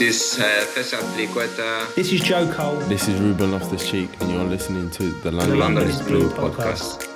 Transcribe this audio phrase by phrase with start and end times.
[0.00, 1.94] This uh, Festival Triqueta.
[1.94, 2.78] This is Joe Cole.
[2.88, 6.06] This is Ruben Loftus Cheek, and you're listening to the The London, London is is
[6.06, 7.06] Blue podcast.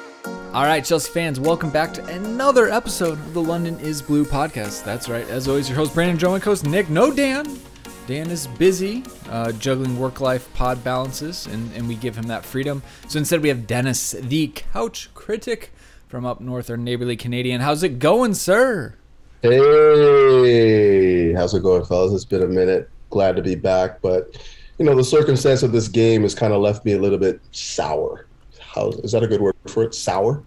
[0.52, 4.84] All right, Chelsea fans, welcome back to another episode of the London is Blue podcast.
[4.84, 5.26] That's right.
[5.30, 6.90] As always, your host, Brandon Joe, and host, Nick.
[6.90, 7.58] No Dan.
[8.06, 12.44] Dan is busy uh, juggling work life pod balances, and, and we give him that
[12.44, 12.82] freedom.
[13.08, 15.72] So instead, we have Dennis, the couch critic
[16.06, 17.62] from up north, our neighborly Canadian.
[17.62, 18.94] How's it going, sir?
[19.40, 21.03] Hey,
[21.36, 22.12] how's it going, fellas?
[22.12, 22.90] It's been a minute.
[23.10, 24.36] Glad to be back, but
[24.78, 27.40] you know the circumstance of this game has kind of left me a little bit
[27.52, 28.26] sour.
[28.60, 29.94] How is that a good word for it?
[29.94, 30.42] Sour.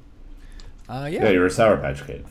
[0.89, 1.29] Uh, Yeah, yeah.
[1.29, 2.25] you're a Sour Patch Kid.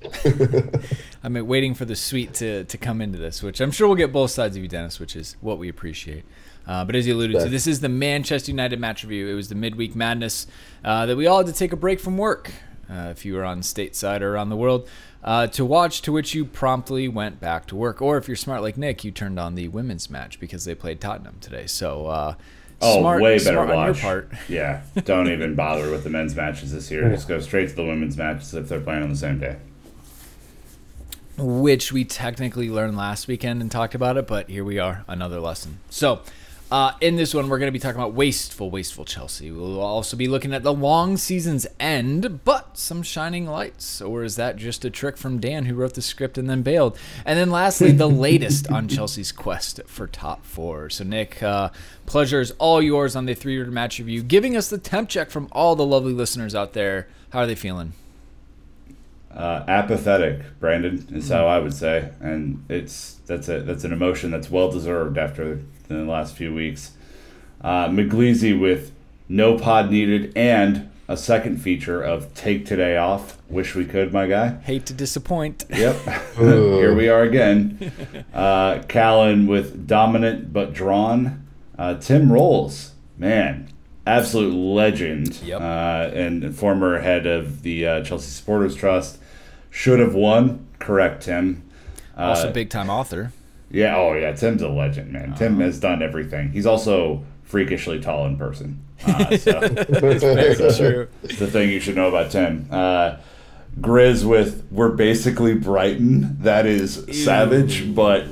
[1.24, 4.12] I'm waiting for the sweet to, to come into this, which I'm sure we'll get
[4.12, 6.24] both sides of you, Dennis, which is what we appreciate.
[6.66, 9.28] Uh, but as you alluded to, this is the Manchester United match review.
[9.28, 10.46] It was the midweek madness
[10.84, 12.52] uh, that we all had to take a break from work,
[12.90, 14.88] uh, if you were on stateside or around the world,
[15.24, 18.00] uh, to watch, to which you promptly went back to work.
[18.00, 21.00] Or if you're smart like Nick, you turned on the women's match because they played
[21.00, 21.66] Tottenham today.
[21.66, 22.34] So, uh,
[22.80, 24.38] Oh, smart, way better smart on your watch.
[24.48, 27.10] Yeah, don't even bother with the men's matches this year.
[27.10, 29.56] Just go straight to the women's matches if they're playing on the same day.
[31.36, 35.40] which we technically learned last weekend and talked about it, but here we are, another
[35.40, 35.78] lesson.
[35.90, 36.20] So,
[36.70, 39.50] uh, in this one, we're going to be talking about wasteful, wasteful Chelsea.
[39.50, 44.02] We'll also be looking at the long season's end, but some shining lights.
[44.02, 46.98] Or is that just a trick from Dan, who wrote the script and then bailed?
[47.24, 50.90] And then lastly, the latest on Chelsea's quest for top four.
[50.90, 51.70] So, Nick, uh,
[52.04, 55.48] pleasure is all yours on the three-year match review, giving us the temp check from
[55.52, 57.08] all the lovely listeners out there.
[57.30, 57.94] How are they feeling?
[59.38, 64.32] Uh, apathetic, Brandon, is how I would say, and it's that's a that's an emotion
[64.32, 66.90] that's well deserved after the last few weeks.
[67.60, 68.92] Uh, McGleasy with
[69.28, 73.38] no pod needed and a second feature of take today off.
[73.48, 74.58] Wish we could, my guy.
[74.62, 75.64] Hate to disappoint.
[75.70, 75.96] Yep.
[76.36, 77.92] Here we are again.
[78.34, 81.46] Uh, Callan with dominant but drawn.
[81.76, 83.68] Uh, Tim Rolls, man,
[84.06, 85.40] absolute legend.
[85.42, 85.60] Yep.
[85.60, 89.18] Uh, and former head of the uh, Chelsea Supporters Trust.
[89.70, 90.66] Should have won.
[90.78, 91.62] Correct, Tim.
[92.16, 93.32] Uh, Also, big time author.
[93.70, 93.96] yeah.
[93.96, 94.32] Oh, yeah.
[94.32, 95.34] Tim's a legend, man.
[95.34, 96.50] Tim has done everything.
[96.50, 98.82] He's also freakishly tall in person.
[99.06, 99.60] Uh, so.
[99.88, 101.08] Very true.
[101.22, 102.66] It's the thing you should know about Tim.
[102.70, 103.16] Uh,
[103.80, 106.36] Grizz with we're basically Brighton.
[106.42, 108.24] That is savage, but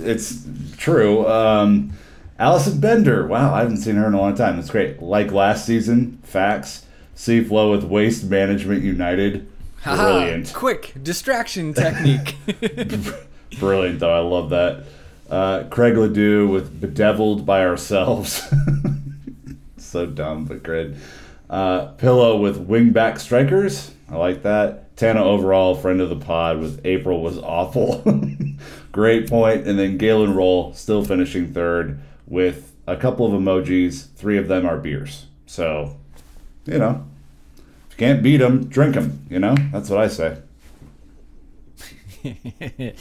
[0.00, 0.44] it's
[0.76, 1.26] true.
[1.28, 1.92] Um,
[2.38, 3.26] Allison Bender.
[3.26, 4.56] Wow, I haven't seen her in a long time.
[4.56, 5.00] That's great.
[5.00, 6.84] Like last season, facts.
[7.14, 9.48] C Flow with Waste Management United.
[9.88, 10.52] Haha, Brilliant.
[10.54, 12.36] Quick distraction technique.
[13.58, 14.14] Brilliant, though.
[14.14, 14.84] I love that.
[15.30, 18.42] Uh, Craig Ledoux with Bedeviled by Ourselves.
[19.76, 20.96] so dumb, but good.
[21.50, 23.92] Uh, Pillow with Wingback Strikers.
[24.10, 24.96] I like that.
[24.96, 28.02] Tana overall, friend of the pod, with April was awful.
[28.92, 29.66] Great point.
[29.66, 34.12] And then Galen Roll still finishing third with a couple of emojis.
[34.14, 35.26] Three of them are beers.
[35.46, 35.96] So,
[36.66, 37.07] you know,
[37.98, 39.26] can't beat them, drink them.
[39.28, 40.38] You know, that's what I say.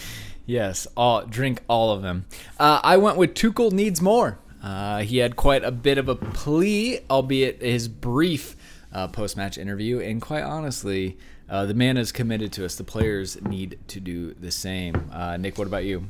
[0.46, 2.26] yes, all drink all of them.
[2.60, 4.40] Uh, I went with Tuchel needs more.
[4.62, 8.56] Uh, he had quite a bit of a plea, albeit his brief
[8.92, 12.76] uh, post-match interview, and quite honestly, uh, the man is committed to us.
[12.76, 15.10] The players need to do the same.
[15.14, 16.10] Uh, Nick, what about you?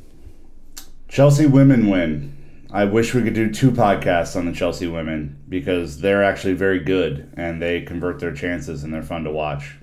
[1.09, 2.36] Chelsea women win.
[2.71, 6.79] I wish we could do two podcasts on the Chelsea women because they're actually very
[6.79, 9.77] good and they convert their chances and they're fun to watch.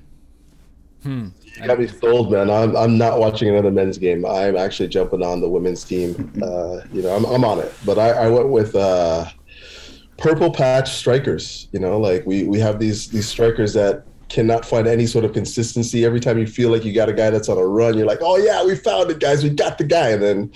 [1.61, 2.51] You got me sold, man.
[2.51, 4.25] I'm, I'm not watching another men's game.
[4.27, 6.33] I'm actually jumping on the women's team.
[6.45, 7.73] Uh, you know, I'm, I'm on it.
[7.87, 9.25] But I, I went with uh,
[10.19, 11.69] purple patch strikers.
[11.73, 15.33] You know, like we, we have these these strikers that cannot find any sort of
[15.33, 16.05] consistency.
[16.05, 18.19] Every time you feel like you got a guy that's on a run, you're like,
[18.21, 19.43] oh yeah, we found it, guys.
[19.43, 20.11] We got the guy.
[20.11, 20.53] And then,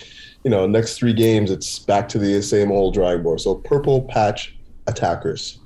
[0.48, 3.38] you know, next three games, it's back to the same old drawing board.
[3.38, 5.58] So purple patch attackers.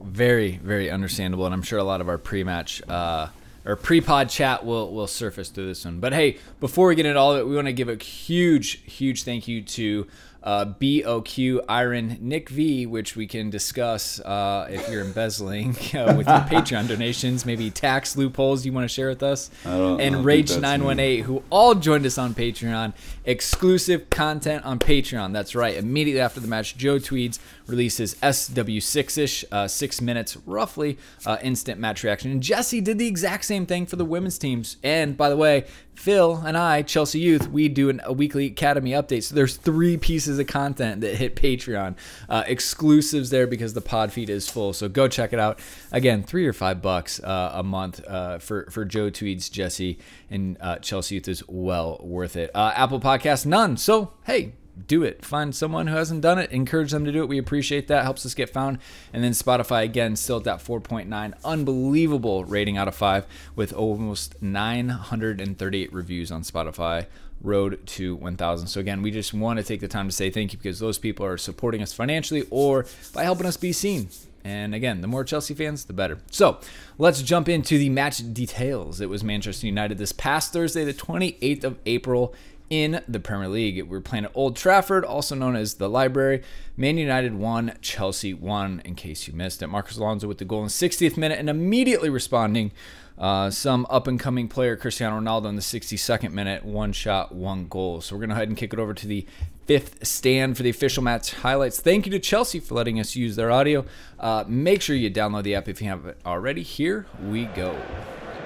[0.00, 3.28] Very, very understandable, and I'm sure a lot of our pre-match uh,
[3.66, 6.00] or pre-pod chat will will surface through this one.
[6.00, 8.80] But hey, before we get into all of it, we want to give a huge,
[8.90, 10.06] huge thank you to
[10.44, 16.26] uh, BOQ Iron Nick V, which we can discuss uh, if you're embezzling uh, with
[16.26, 20.00] your Patreon donations, maybe tax loopholes you want to share with us, don't- I don't
[20.00, 22.92] and Rage918, who all joined us on Patreon.
[23.24, 25.32] Exclusive content on Patreon.
[25.32, 25.76] That's right.
[25.76, 31.80] Immediately after the match, Joe Tweeds releases SW6 ish, uh, six minutes roughly, uh, instant
[31.80, 32.30] match reaction.
[32.30, 34.76] And Jesse did the exact same thing for the women's teams.
[34.82, 38.90] And by the way, Phil and I, Chelsea Youth, we do an, a weekly academy
[38.90, 39.22] update.
[39.22, 41.94] So there's three pieces of content that hit Patreon,
[42.28, 44.72] uh, exclusives there because the pod feed is full.
[44.72, 45.60] So go check it out.
[45.92, 49.98] Again, three or five bucks uh, a month uh, for for Joe Tweeds, Jesse,
[50.30, 52.50] and uh, Chelsea Youth is well worth it.
[52.54, 53.76] Apple Podcast none.
[53.76, 54.54] So hey,
[54.86, 55.24] do it.
[55.24, 57.28] Find someone who hasn't done it, encourage them to do it.
[57.28, 58.04] We appreciate that.
[58.04, 58.78] Helps us get found.
[59.12, 64.40] And then Spotify again, still at that 4.9, unbelievable rating out of five with almost
[64.42, 67.06] 938 reviews on Spotify.
[67.40, 68.68] Road to 1,000.
[68.68, 70.98] So again, we just want to take the time to say thank you because those
[70.98, 74.08] people are supporting us financially or by helping us be seen.
[74.44, 76.18] And again, the more Chelsea fans, the better.
[76.30, 76.60] So
[76.98, 79.00] let's jump into the match details.
[79.00, 82.34] It was Manchester United this past Thursday, the 28th of April
[82.70, 83.82] in the Premier League.
[83.82, 86.42] We are playing at Old Trafford, also known as the Library.
[86.76, 89.68] Man United one, Chelsea one, in case you missed it.
[89.68, 92.72] Marcos Alonso with the goal in 60th minute and immediately responding.
[93.16, 97.68] Uh, some up and coming player, Cristiano Ronaldo, in the 62nd minute, one shot, one
[97.68, 98.00] goal.
[98.00, 99.24] So we're going to go ahead and kick it over to the
[99.66, 101.80] fifth stand for the official match highlights.
[101.80, 103.84] Thank you to Chelsea for letting us use their audio.
[104.18, 106.62] Uh, make sure you download the app if you haven't already.
[106.62, 107.78] Here we go.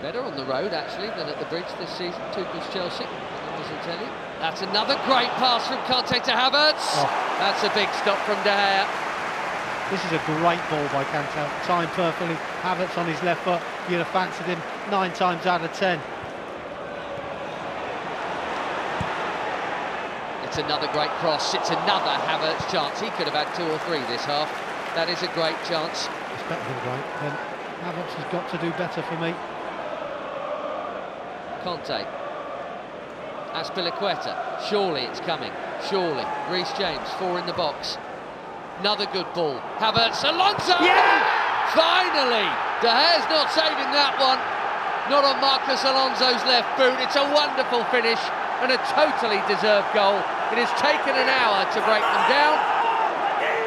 [0.03, 3.38] Better on the road, actually, than at the bridge this season, Tuchel's Chelsea.
[4.39, 7.01] That's another great pass from Kante to Havertz.
[7.01, 7.09] Oh.
[7.39, 8.87] That's a big stop from De Gea.
[9.91, 12.37] This is a great ball by Kante, timed perfectly.
[12.61, 13.63] Havertz on his left foot.
[13.89, 15.99] You'd have fancied him nine times out of ten.
[20.45, 21.55] It's another great cross.
[21.55, 23.01] It's another Havertz chance.
[23.01, 24.49] He could have had two or three this half.
[24.95, 26.09] That is a great chance.
[26.35, 27.07] It's better than great.
[27.25, 27.35] Then
[27.83, 29.35] Havertz has got to do better for me.
[31.65, 32.28] Kante
[33.53, 34.37] Azpilicueta.
[34.69, 35.53] Surely it's coming.
[35.89, 36.25] Surely.
[36.51, 37.99] Reece James, four in the box.
[38.81, 39.59] Another good ball.
[39.79, 40.79] Havertz, Alonso!
[40.79, 41.19] Yeah!
[41.75, 42.47] Finally!
[42.81, 44.39] De Gea's not saving that one.
[45.11, 46.95] Not on Marcos Alonso's left boot.
[47.03, 48.21] It's a wonderful finish
[48.61, 50.21] and a totally deserved goal.
[50.53, 52.57] It has taken an hour to break them down,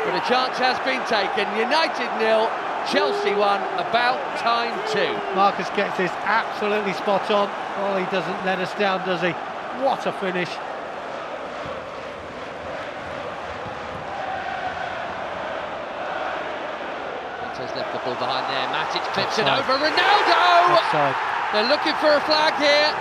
[0.06, 1.46] but a chance has been taken.
[1.58, 2.50] United nil,
[2.90, 3.62] Chelsea one.
[3.78, 5.14] About time too.
[5.36, 7.50] Marcos gets this absolutely spot on.
[7.78, 9.34] Well, he doesn't let us down, does he?
[9.82, 10.54] What a finish.
[17.42, 18.70] Montes left the ball behind there.
[18.70, 19.74] Matic clips it over.
[19.82, 20.78] Ronaldo!
[20.78, 21.18] Offside.
[21.50, 22.94] They're looking for a flag here.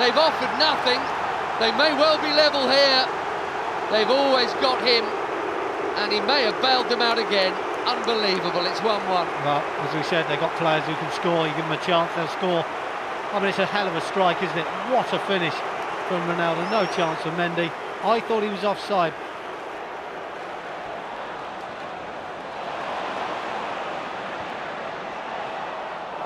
[0.00, 1.04] They've offered nothing.
[1.60, 3.04] They may well be level here.
[3.92, 5.04] They've always got him.
[6.00, 7.52] And he may have bailed them out again.
[7.84, 8.64] Unbelievable.
[8.64, 9.04] It's 1 1.
[9.44, 11.46] Well, as we said, they've got players who can score.
[11.46, 12.64] You give them a chance, they'll score.
[13.32, 14.66] I mean, it's a hell of a strike, isn't it?
[14.88, 15.54] What a finish
[16.12, 16.70] from Ronaldo.
[16.70, 17.72] No chance for Mendy.
[18.04, 19.14] I thought he was offside.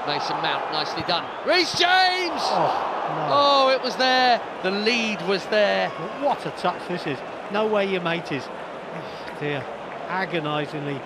[0.08, 1.24] Mason Mount, nicely done.
[1.46, 2.40] Reece James!
[2.42, 3.28] Oh, no.
[3.30, 4.40] oh, it was there.
[4.64, 5.88] The lead was there.
[6.20, 7.18] What a touch this is.
[7.52, 8.42] No way your mate is.
[8.44, 9.64] Oh, dear.
[10.08, 10.96] Agonisingly,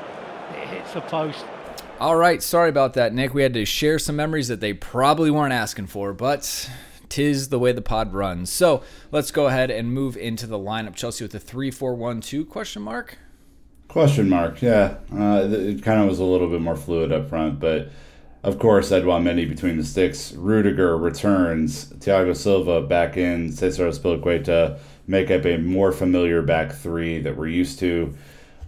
[0.55, 1.45] it hits the post.
[1.99, 3.35] All right, sorry about that, Nick.
[3.35, 6.71] We had to share some memories that they probably weren't asking for, but
[7.11, 8.51] tis the way the pod runs.
[8.51, 10.95] So let's go ahead and move into the lineup.
[10.95, 13.19] Chelsea with the three-four-one-two question mark.
[13.89, 14.99] Question mark, yeah.
[15.13, 17.91] Uh, it kind of was a little bit more fluid up front, but
[18.43, 20.33] of course want many between the sticks.
[20.33, 24.79] Rudiger returns, Thiago Silva back in, Cesar Azpilicueta
[25.09, 28.15] make up a more familiar back three that we're used to.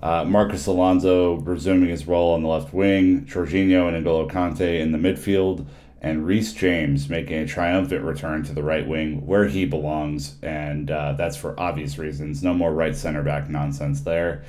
[0.03, 4.91] Uh, Marcos Alonso resuming his role on the left wing, Jorginho and N'Golo Kante in
[4.91, 5.65] the midfield,
[6.03, 10.91] and Reece James making a triumphant return to the right wing where he belongs, and
[10.91, 12.43] uh, that's for obvious reasons.
[12.43, 14.43] No more right center back nonsense there.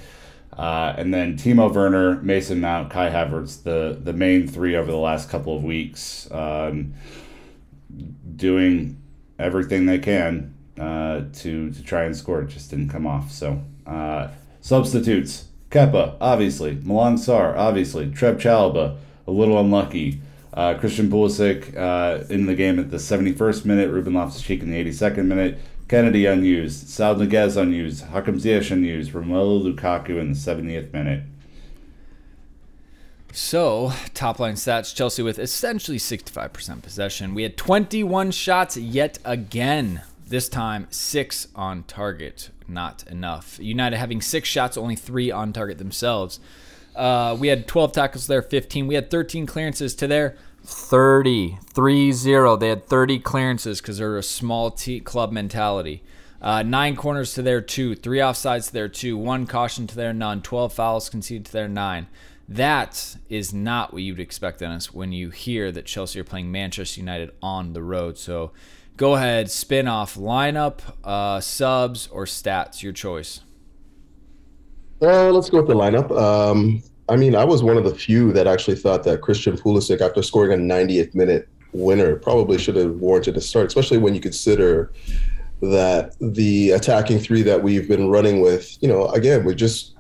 [0.52, 4.98] Uh, and then Timo Werner, Mason Mount, Kai Havertz, the the main three over the
[4.98, 6.94] last couple of weeks, um,
[8.36, 9.00] doing
[9.38, 12.42] everything they can uh, to to try and score.
[12.42, 13.32] It just didn't come off.
[13.32, 14.30] So uh,
[14.60, 20.20] substitutes: Kepa, obviously, Malang Sarr, obviously, Trevoh Chalobah, a little unlucky.
[20.54, 24.86] Uh, Christian Pulisic uh, in the game at the 71st minute, Ruben Loftus-Cheek in the
[24.86, 25.58] 82nd minute,
[25.88, 31.24] Kennedy unused, Saul Niguez unused, Hakim Ziyech unused, Romelu Lukaku in the 70th minute.
[33.32, 37.34] So, top line stats Chelsea with essentially 65% possession.
[37.34, 40.04] We had 21 shots yet again.
[40.28, 42.52] This time, six on target.
[42.68, 43.58] Not enough.
[43.60, 46.40] United having six shots, only three on target themselves.
[46.96, 48.88] Uh, we had 12 tackles there, 15.
[48.88, 51.58] We had 13 clearances to their 30.
[51.74, 52.56] 3 0.
[52.58, 56.04] They had 30 clearances because they're a small t- club mentality.
[56.42, 60.12] Uh, nine corners to their two, three offsides to their two, one caution to their
[60.12, 62.08] none, 12 fouls conceded to their nine.
[62.50, 67.00] That is not what you'd expect, Dennis, when you hear that Chelsea are playing Manchester
[67.00, 68.18] United on the road.
[68.18, 68.52] So
[68.98, 73.40] go ahead, spin off lineup, uh, subs, or stats, your choice.
[75.04, 76.10] Uh, let's go with the lineup.
[76.18, 80.00] Um, I mean, I was one of the few that actually thought that Christian Pulisic,
[80.00, 84.22] after scoring a 90th minute winner, probably should have warranted a start, especially when you
[84.22, 84.94] consider
[85.62, 89.96] that the attacking three that we've been running with, you know, again, we just,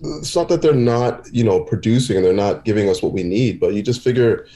[0.00, 3.22] it's not that they're not, you know, producing and they're not giving us what we
[3.22, 4.48] need, but you just figure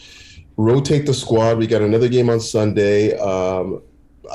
[0.56, 1.58] rotate the squad.
[1.58, 3.16] We got another game on Sunday.
[3.18, 3.80] Um,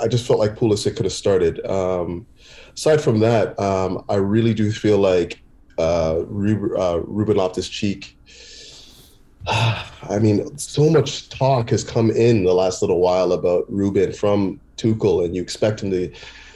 [0.01, 1.65] I just felt like Pulisic could have started.
[1.65, 2.25] Um,
[2.73, 5.41] aside from that, um, I really do feel like
[5.77, 8.17] uh, uh, Ruben Loftus Cheek.
[9.47, 14.59] I mean, so much talk has come in the last little while about Ruben from
[14.77, 16.11] Tuchel, and you expect him to,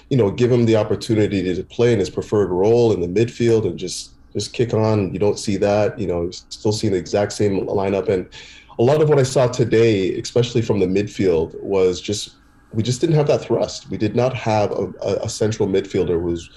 [0.09, 3.65] you know, give him the opportunity to play in his preferred role in the midfield
[3.65, 5.13] and just just kick on.
[5.13, 5.99] You don't see that.
[5.99, 8.27] You know, still seeing the exact same lineup, and
[8.79, 12.35] a lot of what I saw today, especially from the midfield, was just
[12.73, 13.89] we just didn't have that thrust.
[13.89, 14.91] We did not have a,
[15.23, 16.49] a central midfielder who was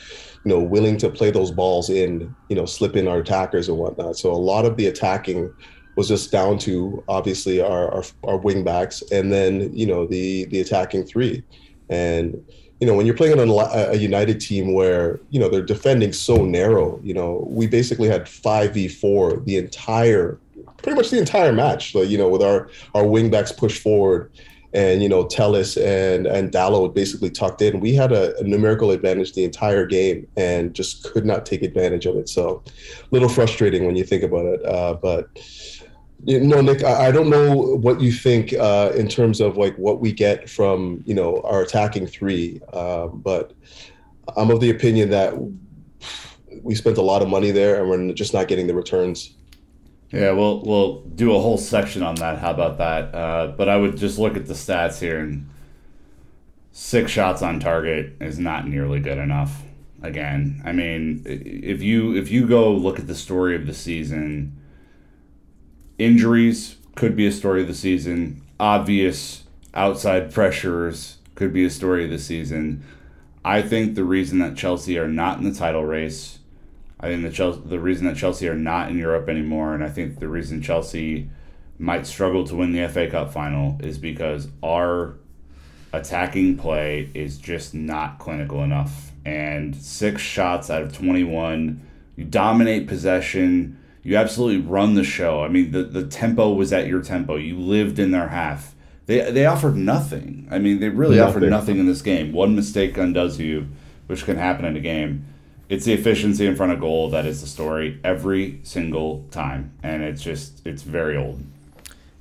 [0.44, 3.78] you know, willing to play those balls in, you know, slip in our attackers and
[3.78, 4.16] whatnot.
[4.16, 5.50] So a lot of the attacking
[5.96, 10.44] was just down to obviously our our, our wing backs and then you know the
[10.46, 11.42] the attacking three,
[11.88, 12.44] and
[12.80, 16.44] you know when you're playing on a, United team where you know they're defending so
[16.44, 20.38] narrow, you know we basically had five v four the entire,
[20.78, 21.94] pretty much the entire match.
[21.94, 24.30] Like, you know with our our wing backs pushed forward
[24.74, 27.80] and you know Telles and and Dalot basically tucked in.
[27.80, 32.06] We had a, a, numerical advantage the entire game and just could not take advantage
[32.06, 32.28] of it.
[32.28, 34.66] So, a little frustrating when you think about it.
[34.66, 35.28] Uh, but
[36.24, 39.76] you know, Nick, I, I don't know what you think uh, in terms of like
[39.76, 43.52] what we get from you know our attacking three, uh, but
[44.36, 45.34] I'm of the opinion that
[46.62, 49.36] we spent a lot of money there and we're just not getting the returns.
[50.14, 52.38] Yeah, we'll we'll do a whole section on that.
[52.38, 53.12] How about that?
[53.12, 55.50] Uh, but I would just look at the stats here, and
[56.70, 59.62] six shots on target is not nearly good enough.
[60.02, 64.56] Again, I mean, if you if you go look at the story of the season,
[65.98, 68.40] injuries could be a story of the season.
[68.60, 69.42] Obvious
[69.74, 72.84] outside pressures could be a story of the season.
[73.44, 76.38] I think the reason that Chelsea are not in the title race
[77.00, 79.88] I think the Chelsea, the reason that Chelsea are not in Europe anymore, and I
[79.88, 81.28] think the reason Chelsea
[81.78, 85.16] might struggle to win the FA Cup final is because our
[85.92, 89.12] attacking play is just not clinical enough.
[89.24, 91.80] And six shots out of 21,
[92.16, 93.78] you dominate possession.
[94.02, 95.42] You absolutely run the show.
[95.42, 97.36] I mean, the, the tempo was at your tempo.
[97.36, 98.74] You lived in their half.
[99.06, 100.48] They, they offered nothing.
[100.50, 101.36] I mean, they really nothing.
[101.36, 102.32] offered nothing in this game.
[102.32, 103.68] One mistake undoes you,
[104.06, 105.26] which can happen in a game
[105.68, 110.02] it's the efficiency in front of goal that is the story every single time, and
[110.02, 111.40] it's just it's very old.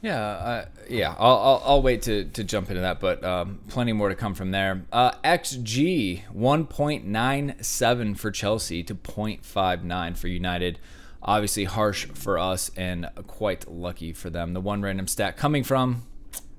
[0.04, 1.16] Yeah, uh, yeah.
[1.18, 4.34] I'll, I'll, I'll wait to, to jump into that, but um, plenty more to come
[4.34, 4.84] from there.
[4.92, 10.78] Uh, XG one point nine seven for Chelsea to 0.59 for United.
[11.22, 14.54] Obviously harsh for us and quite lucky for them.
[14.54, 16.04] The one random stat coming from,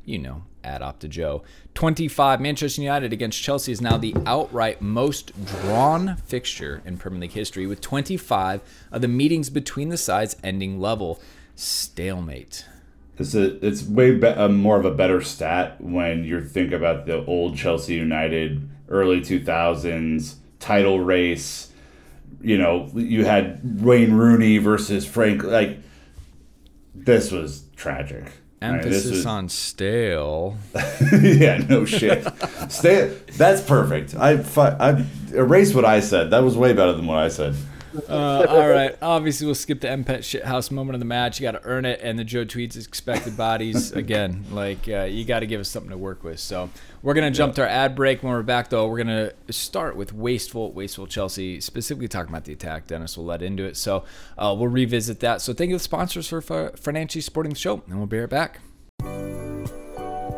[0.06, 1.42] you know, at Opta Joe.
[1.74, 2.40] 25.
[2.40, 7.66] Manchester United against Chelsea is now the outright most drawn fixture in Premier League history,
[7.66, 11.20] with 25 of the meetings between the sides ending level.
[11.56, 12.66] Stalemate.
[13.16, 17.06] It's a, it's way be, uh, more of a better stat when you think about
[17.06, 21.70] the old Chelsea United early 2000s title race.
[22.40, 25.44] You know, you had Wayne Rooney versus Frank.
[25.44, 25.78] Like,
[26.94, 28.32] this was tragic.
[28.64, 30.56] Emphasis right, on stale.
[31.22, 32.26] yeah, no shit.
[32.68, 33.14] stale.
[33.36, 34.14] That's perfect.
[34.16, 36.30] I I erased what I said.
[36.30, 37.54] That was way better than what I said.
[38.08, 38.96] Uh, all right.
[39.00, 41.38] Obviously, we'll skip the MPET shithouse moment of the match.
[41.38, 44.44] You got to earn it, and the Joe Tweeds expected bodies again.
[44.50, 46.40] Like uh, you got to give us something to work with.
[46.40, 46.70] So
[47.02, 48.22] we're gonna jump to our ad break.
[48.22, 51.60] When we're back, though, we're gonna start with wasteful, wasteful Chelsea.
[51.60, 52.86] Specifically talking about the attack.
[52.86, 53.76] Dennis will let into it.
[53.76, 54.04] So
[54.36, 55.40] uh, we'll revisit that.
[55.40, 58.18] So thank you to the sponsors for, for financially supporting the show, and we'll be
[58.18, 58.60] right back.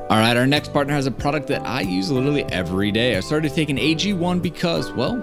[0.08, 3.16] All right, our next partner has a product that I use literally every day.
[3.16, 5.16] I started taking AG1 because, well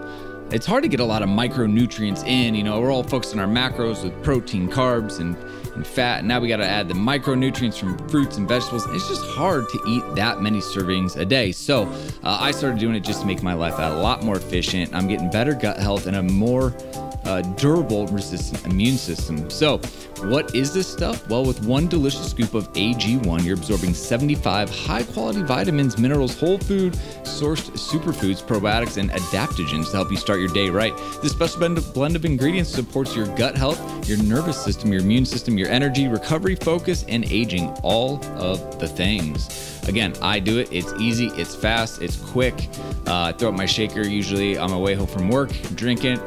[0.53, 2.53] it's hard to get a lot of micronutrients in.
[2.53, 5.35] You know, we're all focused on our macros with protein, carbs, and,
[5.73, 6.23] and fat.
[6.23, 8.85] now we got to add the micronutrients from fruits and vegetables.
[8.89, 11.51] It's just hard to eat that many servings a day.
[11.51, 11.85] So
[12.23, 14.93] uh, I started doing it just to make my life a lot more efficient.
[14.93, 16.69] I'm getting better gut health and a more
[17.25, 19.49] uh, durable, resistant immune system.
[19.49, 19.79] So,
[20.23, 21.27] what is this stuff?
[21.27, 26.57] Well, with one delicious scoop of AG1, you're absorbing 75 high quality vitamins, minerals, whole
[26.57, 30.95] food, sourced superfoods, probiotics, and adaptogens to help you start your day right.
[31.21, 35.57] This special blend of ingredients supports your gut health, your nervous system, your immune system,
[35.57, 39.49] your energy, recovery, focus, and aging all of the things.
[39.87, 40.69] Again, I do it.
[40.71, 42.69] It's easy, it's fast, it's quick.
[43.05, 46.19] Uh, I throw up my shaker usually on my way home from work, drink it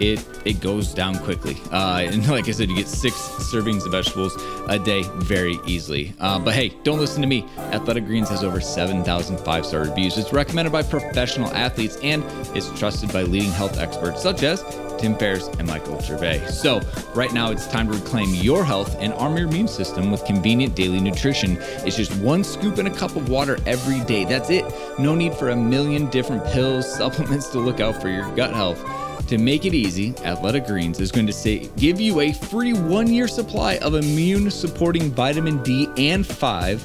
[0.00, 1.56] it it goes down quickly.
[1.72, 4.36] Uh, and like I said, you get six servings of vegetables
[4.68, 6.14] a day very easily.
[6.20, 7.46] Uh, but hey, don't listen to me.
[7.58, 10.18] Athletic Greens has over 7,000 five star reviews.
[10.18, 12.24] It's recommended by professional athletes and
[12.56, 14.62] is trusted by leading health experts such as
[14.98, 16.46] Tim Ferriss, and Michael Gervais.
[16.46, 16.80] So,
[17.14, 20.74] right now it's time to reclaim your health and arm your immune system with convenient
[20.74, 21.58] daily nutrition.
[21.84, 24.24] It's just one scoop in a cup of water every day.
[24.24, 24.64] That's it.
[24.98, 28.82] No need for a million different pills, supplements to look out for your gut health.
[29.28, 33.12] To make it easy, Athletic Greens is going to say give you a free one
[33.12, 36.82] year supply of immune supporting vitamin D and 5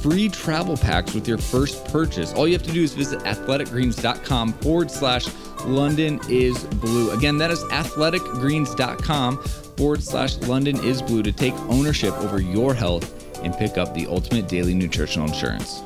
[0.00, 2.32] free travel packs with your first purchase.
[2.32, 5.26] All you have to do is visit athleticgreens.com forward slash
[5.64, 7.10] London is blue.
[7.10, 9.42] Again, that is athleticgreens.com
[9.76, 14.06] forward slash London is blue to take ownership over your health and pick up the
[14.06, 15.82] ultimate daily nutritional insurance.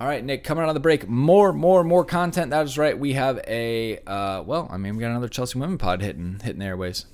[0.00, 2.50] All right, Nick, coming out of the break, more, more, more content.
[2.50, 2.98] That is right.
[2.98, 6.58] We have a, uh, well, I mean, we got another Chelsea Women pod hitting, hitting
[6.58, 7.06] the airways.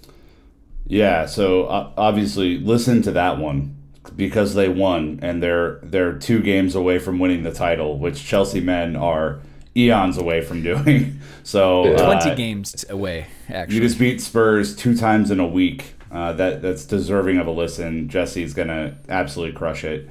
[0.86, 3.76] Yeah, so uh, obviously listen to that one
[4.16, 8.60] because they won and they're they're two games away from winning the title, which Chelsea
[8.60, 9.40] men are
[9.76, 11.18] eons away from doing.
[11.42, 13.26] So uh, twenty games away.
[13.48, 15.94] Actually, you just beat Spurs two times in a week.
[16.12, 18.08] Uh, that that's deserving of a listen.
[18.08, 20.08] Jesse's gonna absolutely crush it.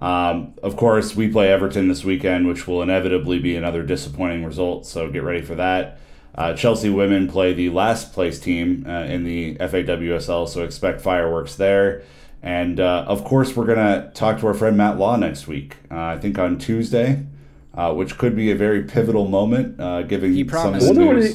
[0.00, 4.86] Um, of course, we play Everton this weekend, which will inevitably be another disappointing result.
[4.86, 5.98] So get ready for that.
[6.34, 11.56] Uh, Chelsea women play the last place team uh, in the FAWSL, so expect fireworks
[11.56, 12.02] there.
[12.42, 15.76] And uh, of course, we're going to talk to our friend Matt Law next week.
[15.90, 17.26] Uh, I think on Tuesday,
[17.74, 20.86] uh, which could be a very pivotal moment, uh, given he promised.
[20.86, 21.34] I wonder, what, he,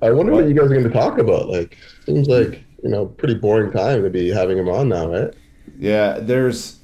[0.00, 0.44] I wonder what?
[0.44, 1.48] what you guys are going to talk about.
[1.48, 5.34] Like, seems like you know, pretty boring time to be having him on now, right?
[5.78, 6.78] Yeah, there's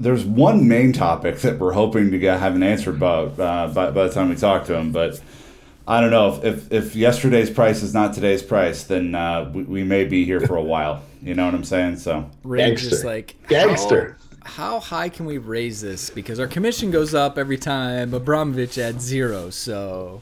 [0.00, 3.90] there's one main topic that we're hoping to get have an answer about uh, by,
[3.90, 5.20] by the time we talk to him, but.
[5.90, 9.62] I don't know if, if, if yesterday's price is not today's price, then uh, we,
[9.62, 11.02] we may be here for a while.
[11.22, 11.96] You know what I'm saying?
[11.96, 12.90] So Gangster.
[12.90, 14.18] just like gangster.
[14.42, 16.10] How, how, high can we raise this?
[16.10, 19.48] Because our commission goes up every time Abramovich adds zero.
[19.48, 20.20] So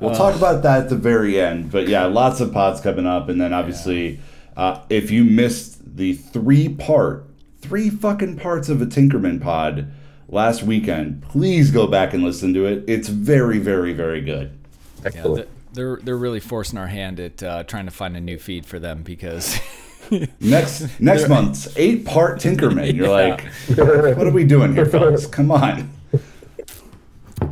[0.00, 1.70] we'll uh, talk about that at the very end.
[1.70, 4.14] But yeah, lots of pods coming up, and then obviously,
[4.56, 4.62] yeah.
[4.62, 7.27] uh, if you missed the three part,
[7.68, 9.92] three fucking parts of a Tinkerman pod
[10.28, 12.84] last weekend, please go back and listen to it.
[12.86, 14.58] It's very, very, very good.
[15.04, 15.46] Excellent.
[15.46, 18.64] Yeah, they're they're really forcing our hand at uh, trying to find a new feed
[18.64, 19.60] for them because
[20.40, 22.94] next next month's eight part Tinkerman.
[22.94, 23.06] You're
[23.76, 24.04] yeah.
[24.06, 25.26] like, what are we doing here, fellas?
[25.26, 25.90] Come on.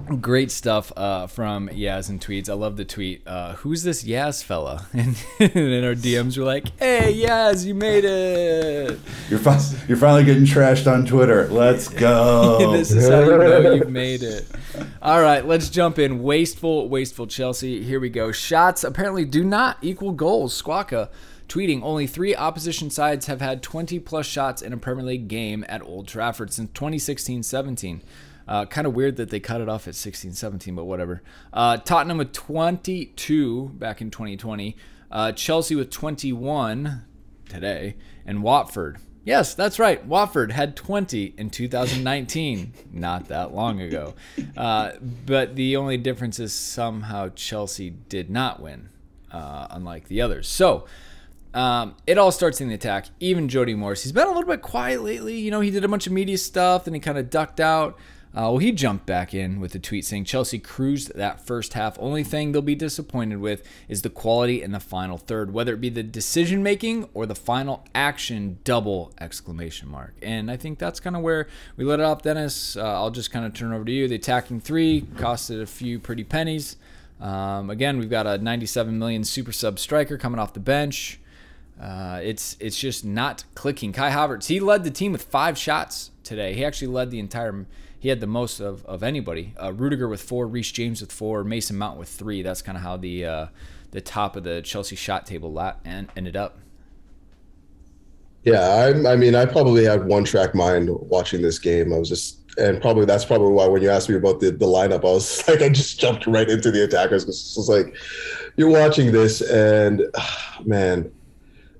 [0.06, 2.48] Great stuff uh, from Yaz and tweets.
[2.48, 3.26] I love the tweet.
[3.26, 4.86] Uh, Who's this Yaz fella?
[4.96, 8.98] And, and our DMs were like, "Hey Yaz, you made it!
[9.28, 11.48] You're fi- you're finally getting trashed on Twitter.
[11.48, 12.72] Let's go.
[12.72, 14.46] this is how you know you've made it."
[15.02, 16.22] All right, let's jump in.
[16.22, 17.82] Wasteful, wasteful Chelsea.
[17.82, 18.30] Here we go.
[18.30, 20.60] Shots apparently do not equal goals.
[20.60, 21.08] Squawka
[21.48, 25.64] tweeting only three opposition sides have had 20 plus shots in a Premier League game
[25.68, 28.02] at Old Trafford since 2016 17.
[28.48, 31.22] Uh, kind of weird that they cut it off at 16 17, but whatever.
[31.52, 34.76] Uh, Tottenham with 22 back in 2020,
[35.10, 37.04] uh, Chelsea with 21
[37.48, 38.98] today, and Watford.
[39.24, 40.04] Yes, that's right.
[40.06, 44.14] Watford had 20 in 2019, not that long ago.
[44.56, 44.92] Uh,
[45.26, 48.88] but the only difference is somehow Chelsea did not win,
[49.32, 50.46] uh, unlike the others.
[50.46, 50.86] So,
[51.54, 53.06] um, it all starts in the attack.
[53.18, 55.36] Even Jody Morris, he's been a little bit quiet lately.
[55.38, 57.98] You know, he did a bunch of media stuff, then he kind of ducked out.
[58.36, 61.96] Uh, well, he jumped back in with a tweet saying Chelsea cruised that first half.
[61.98, 65.80] Only thing they'll be disappointed with is the quality in the final third, whether it
[65.80, 68.58] be the decision making or the final action.
[68.62, 70.12] Double exclamation mark.
[70.20, 72.76] And I think that's kind of where we let it off, Dennis.
[72.76, 74.06] Uh, I'll just kind of turn over to you.
[74.06, 76.76] The attacking three costed a few pretty pennies.
[77.18, 81.20] Um, again, we've got a 97 million super sub striker coming off the bench.
[81.80, 83.92] Uh, it's it's just not clicking.
[83.92, 86.54] Kai Havertz he led the team with five shots today.
[86.54, 87.66] He actually led the entire
[88.06, 89.52] he had the most of, of anybody.
[89.60, 92.40] Uh, Rudiger with four, Reece James with four, Mason Mount with three.
[92.40, 93.46] That's kind of how the uh,
[93.90, 96.56] the top of the Chelsea shot table lat- and ended up.
[98.44, 101.92] Yeah, I, I mean, I probably had one track mind watching this game.
[101.92, 104.66] I was just, and probably that's probably why when you asked me about the, the
[104.66, 107.96] lineup, I was like, I just jumped right into the attackers because it's like,
[108.54, 110.04] you're watching this and
[110.64, 111.10] man,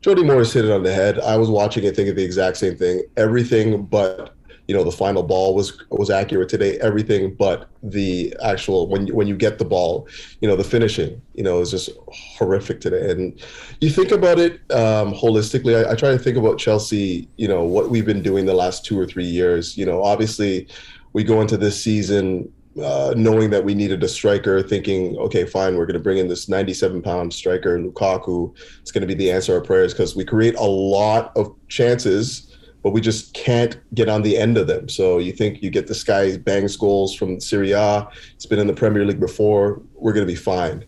[0.01, 1.21] Jody Morris hit it on the head.
[1.21, 3.05] I was watching it thinking the exact same thing.
[3.17, 4.36] Everything but
[4.69, 9.15] you know the final ball was was accurate today everything but the actual when you,
[9.15, 10.09] when you get the ball
[10.41, 13.41] you know the finishing you know is just horrific today and
[13.81, 17.65] you think about it um, holistically I, I try to think about chelsea you know
[17.65, 20.69] what we've been doing the last two or three years you know obviously
[21.13, 22.53] we go into this season
[22.83, 26.29] uh, knowing that we needed a striker, thinking, okay, fine, we're going to bring in
[26.29, 28.55] this 97 pound striker, Lukaku.
[28.81, 32.46] It's going to be the answer our prayers because we create a lot of chances,
[32.87, 34.89] but we just can't get on the end of them.
[34.89, 38.69] So you think you get this guy bangs goals from Serie A, it's been in
[38.69, 40.85] the Premier League before, we're going to be fine.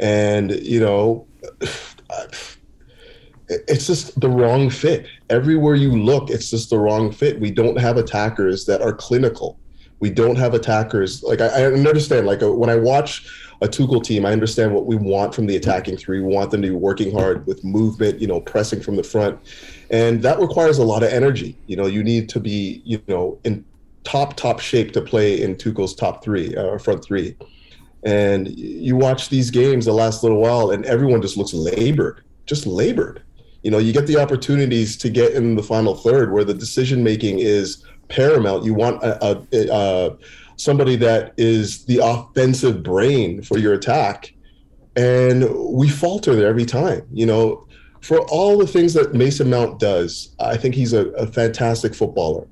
[0.00, 1.24] And, you know,
[3.48, 5.06] it's just the wrong fit.
[5.30, 7.38] Everywhere you look, it's just the wrong fit.
[7.38, 9.56] We don't have attackers that are clinical.
[10.00, 11.22] We don't have attackers.
[11.22, 12.26] Like I, I understand.
[12.26, 13.24] Like uh, when I watch
[13.62, 16.20] a Tuchel team, I understand what we want from the attacking three.
[16.20, 19.38] We want them to be working hard with movement, you know, pressing from the front,
[19.90, 21.56] and that requires a lot of energy.
[21.66, 23.64] You know, you need to be, you know, in
[24.04, 27.36] top top shape to play in Tuchel's top three or uh, front three.
[28.04, 32.66] And you watch these games the last little while, and everyone just looks labored, just
[32.66, 33.22] labored.
[33.62, 37.02] You know, you get the opportunities to get in the final third where the decision
[37.02, 38.64] making is paramount.
[38.64, 39.42] You want a, a,
[39.72, 40.16] a,
[40.56, 44.34] somebody that is the offensive brain for your attack,
[44.96, 47.06] and we falter there every time.
[47.12, 47.66] You know,
[48.00, 52.46] for all the things that Mason Mount does, I think he's a, a fantastic footballer.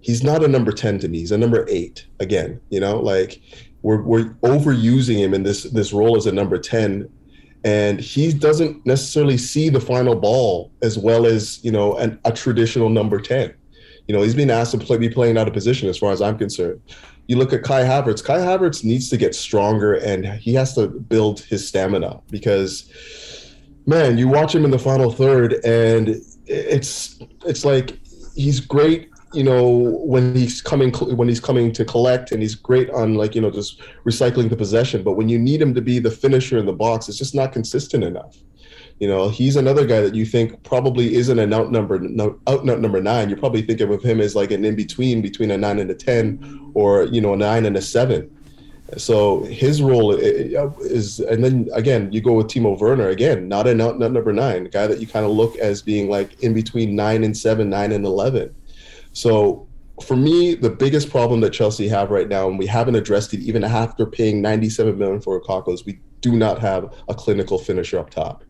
[0.00, 1.18] He's not a number ten to me.
[1.18, 2.60] He's a number eight again.
[2.70, 3.42] You know, like
[3.82, 7.08] we're we're overusing him in this this role as a number ten
[7.64, 12.32] and he doesn't necessarily see the final ball as well as you know an, a
[12.32, 13.54] traditional number 10
[14.10, 16.20] you know, he's being asked to play, be playing out of position as far as
[16.20, 16.80] I'm concerned.
[17.28, 18.24] You look at Kai Havertz.
[18.24, 22.90] Kai Havertz needs to get stronger and he has to build his stamina because,
[23.86, 28.00] man, you watch him in the final third and it's it's like
[28.34, 29.68] he's great you know
[30.04, 33.52] when he's coming when he's coming to collect and he's great on like you know
[33.52, 36.72] just recycling the possession but when you need him to be the finisher in the
[36.72, 38.38] box it's just not consistent enough
[39.00, 43.00] you know, he's another guy that you think probably isn't an out number no, number
[43.00, 43.30] nine.
[43.30, 45.94] You're probably thinking of him as like an in between between a nine and a
[45.94, 48.30] ten, or you know, a nine and a seven.
[48.98, 50.18] So his role uh,
[50.80, 54.64] is, and then again, you go with Timo Werner again, not an out number nine,
[54.64, 57.92] guy that you kind of look as being like in between nine and seven, nine
[57.92, 58.54] and eleven.
[59.12, 59.66] So
[60.02, 63.40] for me, the biggest problem that Chelsea have right now, and we haven't addressed it
[63.40, 67.98] even after paying 97 million for Lukaku, is we do not have a clinical finisher
[67.98, 68.44] up top.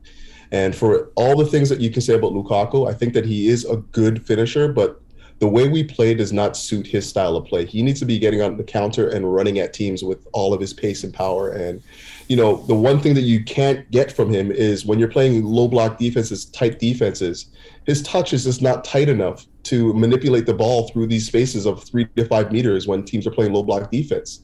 [0.52, 3.48] And for all the things that you can say about Lukaku, I think that he
[3.48, 5.00] is a good finisher, but
[5.40, 7.64] the way we play does not suit his style of play.
[7.64, 10.60] He needs to be getting on the counter and running at teams with all of
[10.60, 11.50] his pace and power.
[11.50, 11.82] And,
[12.28, 15.42] you know, the one thing that you can't get from him is when you're playing
[15.42, 17.46] low block defenses, tight defenses,
[17.86, 21.82] his touch is just not tight enough to manipulate the ball through these spaces of
[21.84, 24.42] three to five meters when teams are playing low block defense.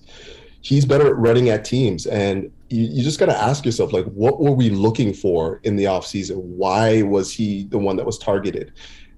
[0.63, 2.07] He's better at running at teams.
[2.07, 5.77] And you, you just got to ask yourself like what were we looking for in
[5.77, 8.73] the offseason why was he the one that was targeted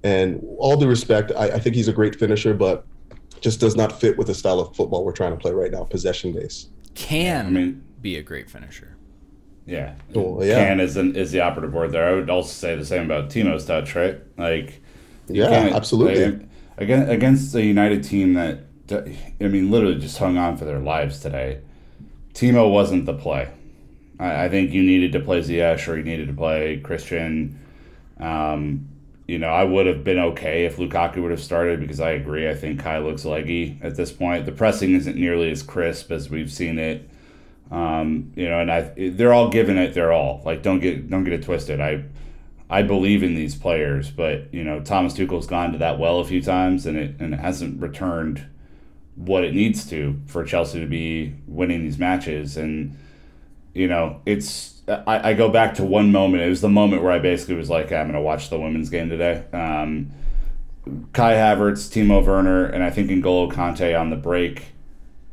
[0.05, 2.87] and all due respect I, I think he's a great finisher but
[3.41, 5.85] just does not fit with the style of football we're trying to play right now
[5.85, 8.99] possession based can I mean, be a great finisher
[9.69, 9.97] yeah.
[10.15, 10.67] Well, yeah.
[10.67, 12.09] Can is an, is the operative word there.
[12.09, 14.19] I would also say the same about Timo's touch, right?
[14.39, 14.81] Like,
[15.27, 16.25] yeah, absolutely.
[16.25, 20.79] Like, again, against a United team that, I mean, literally just hung on for their
[20.79, 21.61] lives today.
[22.38, 23.48] Timo wasn't the play.
[24.20, 27.59] I, I, think you needed to play Ziyech or you needed to play Christian.
[28.20, 28.88] Um,
[29.27, 32.48] you know, I would have been okay if Lukaku would have started because I agree.
[32.48, 34.46] I think Kai looks leggy at this point.
[34.46, 37.11] The pressing isn't nearly as crisp as we've seen it.
[37.72, 40.40] Um, you know, and I they're all giving it their all.
[40.44, 41.81] Like don't get don't get it twisted.
[41.81, 42.05] I
[42.70, 46.24] I believe in these players, but you know, Thomas Tuchel's gone to that well a
[46.24, 48.46] few times and it and it hasn't returned
[49.19, 52.57] what it needs to for Chelsea to be winning these matches.
[52.57, 52.97] And,
[53.75, 56.45] you know, it's, I, I go back to one moment.
[56.45, 58.91] It was the moment where I basically was like, I'm going to watch the women's
[58.91, 59.45] game today.
[59.53, 60.13] Um,
[61.13, 64.67] Kai Havertz, Timo Werner, and I think N'Golo Kante on the break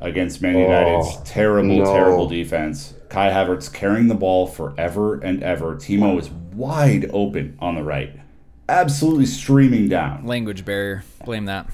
[0.01, 1.85] against Man United's oh, terrible, no.
[1.85, 2.93] terrible defense.
[3.07, 5.75] Kai Havertz carrying the ball forever and ever.
[5.75, 8.19] Timo is wide open on the right,
[8.67, 10.25] absolutely streaming down.
[10.25, 11.03] Language barrier.
[11.23, 11.67] Blame that.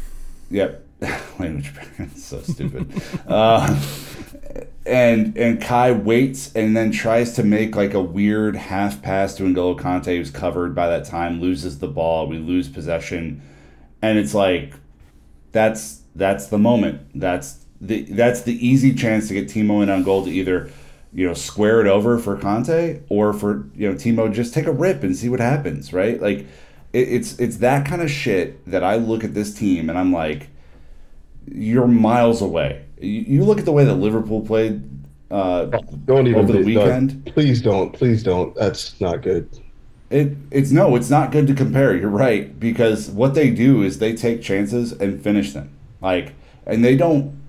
[0.52, 0.86] Yep.
[1.39, 1.71] language
[2.15, 2.91] so stupid.
[3.27, 3.79] uh,
[4.85, 9.43] and and Kai waits and then tries to make like a weird half pass to
[9.43, 12.27] N'Golo Kante, who's covered by that time, loses the ball.
[12.27, 13.41] We lose possession,
[14.01, 14.73] and it's like
[15.51, 17.01] that's that's the moment.
[17.15, 20.69] That's the that's the easy chance to get Timo in on goal to either
[21.13, 24.71] you know square it over for Kante or for you know Timo just take a
[24.71, 25.93] rip and see what happens.
[25.93, 26.39] Right, like
[26.93, 30.11] it, it's it's that kind of shit that I look at this team and I'm
[30.11, 30.49] like
[31.47, 32.86] you're miles away.
[32.99, 34.88] You, you look at the way that Liverpool played
[35.32, 35.65] uh,
[36.06, 37.25] don't even over the weekend.
[37.27, 38.54] please don't, please don't.
[38.56, 39.49] That's not good.
[40.10, 41.95] It it's no, it's not good to compare.
[41.95, 45.69] You're right because what they do is they take chances and finish them.
[46.01, 46.34] Like,
[46.65, 47.39] and they don't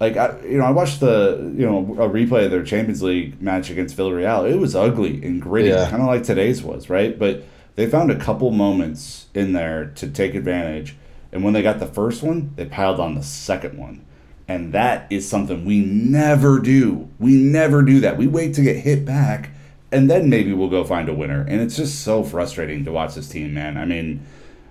[0.00, 3.42] Like I, you know, I watched the you know a replay of their Champions League
[3.42, 4.50] match against Villarreal.
[4.50, 5.90] It was ugly and gritty, Yeah.
[5.90, 7.18] kind of like today's was, right?
[7.18, 7.44] But
[7.76, 10.96] they found a couple moments in there to take advantage,
[11.32, 14.04] and when they got the first one, they piled on the second one,
[14.48, 17.08] and that is something we never do.
[17.18, 18.16] We never do that.
[18.16, 19.50] We wait to get hit back,
[19.92, 21.42] and then maybe we'll go find a winner.
[21.48, 23.76] And it's just so frustrating to watch this team, man.
[23.76, 24.24] I mean,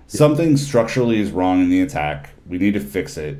[0.06, 2.30] something structurally is wrong in the attack.
[2.46, 3.38] We need to fix it.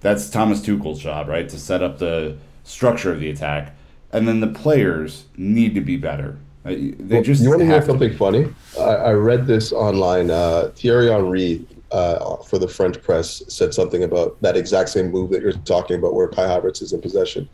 [0.00, 1.48] That's Thomas Tuchel's job, right?
[1.48, 3.74] To set up the structure of the attack,
[4.12, 6.38] and then the players need to be better.
[6.64, 8.52] Uh, They just you want to hear something funny?
[8.78, 10.30] I, I read this online.
[10.30, 15.30] Uh, Thierry Henry uh, for the French press said something about that exact same move
[15.30, 17.48] that you're talking about, where Kai Havertz is in possession.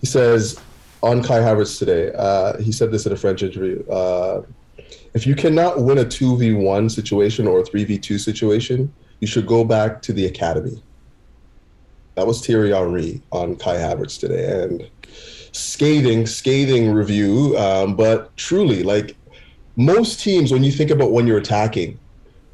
[0.00, 0.58] He says
[1.02, 2.12] on Kai Havertz today.
[2.16, 3.84] Uh, he said this in a French interview.
[3.88, 4.42] Uh,
[5.14, 8.92] if you cannot win a two v one situation or a three v two situation,
[9.20, 10.82] you should go back to the academy.
[12.14, 14.88] That was Thierry Henry on Kai Havertz today, and
[15.52, 17.56] scathing, scathing review.
[17.58, 19.16] Um, but truly, like
[19.76, 21.98] most teams, when you think about when you're attacking,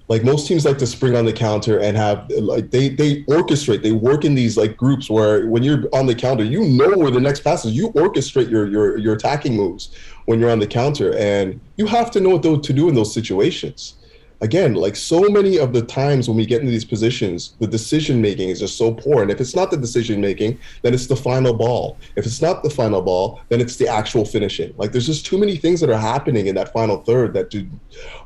[0.09, 3.83] like most teams like to spring on the counter and have like they they orchestrate.
[3.83, 7.11] They work in these like groups where when you're on the counter, you know where
[7.11, 7.73] the next pass is.
[7.73, 9.94] You orchestrate your your your attacking moves
[10.25, 13.12] when you're on the counter, and you have to know what to do in those
[13.12, 13.98] situations
[14.40, 18.20] again, like so many of the times when we get into these positions, the decision
[18.20, 19.22] making is just so poor.
[19.22, 21.98] And if it's not the decision making, then it's the final ball.
[22.16, 24.74] If it's not the final ball, then it's the actual finishing.
[24.77, 27.68] Like there's just too many things that are happening in that final third that do,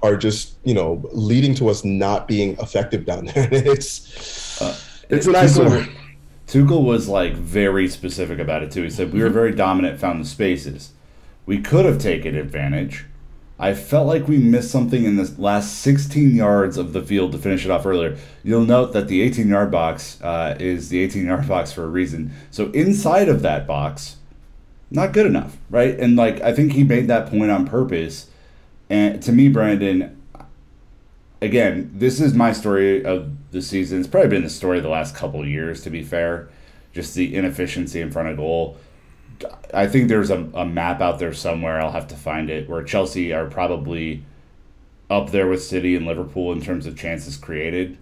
[0.03, 3.43] are just you know leading to us not being effective down there.
[3.53, 4.77] And it's uh,
[5.11, 5.87] it's an eyesore.
[6.47, 8.83] Tuchel was like very specific about it too.
[8.83, 10.93] He said we were very dominant, found the spaces.
[11.45, 13.05] We could have taken advantage.
[13.59, 17.39] I felt like we missed something in this last 16 yards of the field to
[17.39, 18.17] finish it off earlier.
[18.43, 21.89] You'll note that the 18 yard box uh, is the 18 yard box for a
[21.89, 22.33] reason.
[22.51, 24.17] So inside of that box,
[24.91, 25.99] not good enough, right?
[25.99, 28.29] And like I think he made that point on purpose.
[28.91, 30.21] And to me, Brandon,
[31.41, 34.01] again, this is my story of the season.
[34.01, 36.49] It's probably been the story of the last couple years, to be fair.
[36.93, 38.77] Just the inefficiency in front of goal.
[39.73, 41.81] I think there's a, a map out there somewhere.
[41.81, 44.25] I'll have to find it where Chelsea are probably
[45.11, 47.99] up there with City and Liverpool in terms of chances created,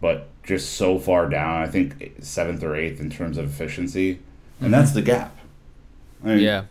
[0.00, 1.62] but just so far down.
[1.62, 4.20] I think seventh or eighth in terms of efficiency,
[4.60, 5.36] and that's the gap.
[6.24, 6.64] I mean, Yeah.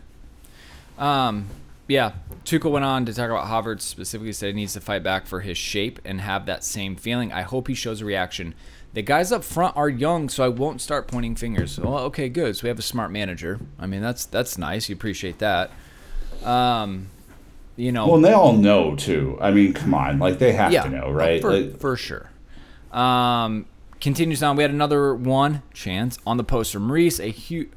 [0.98, 1.46] Um,
[1.88, 2.12] yeah.
[2.44, 5.40] Tuchel went on to talk about Havertz specifically said he needs to fight back for
[5.40, 7.32] his shape and have that same feeling.
[7.32, 8.54] I hope he shows a reaction.
[8.96, 11.78] The guys up front are young, so I won't start pointing fingers.
[11.78, 12.56] Well, okay, good.
[12.56, 13.60] So we have a smart manager.
[13.78, 14.88] I mean, that's that's nice.
[14.88, 15.70] You appreciate that.
[16.42, 17.08] Um,
[17.76, 19.36] you know, Well, and they all know too.
[19.38, 21.42] I mean, come on, like they have to know, right?
[21.42, 22.30] For, Like, for sure.
[22.90, 23.66] Um,
[24.00, 24.56] continues on.
[24.56, 27.20] We had another one chance on the post from Reece.
[27.20, 27.68] A huge.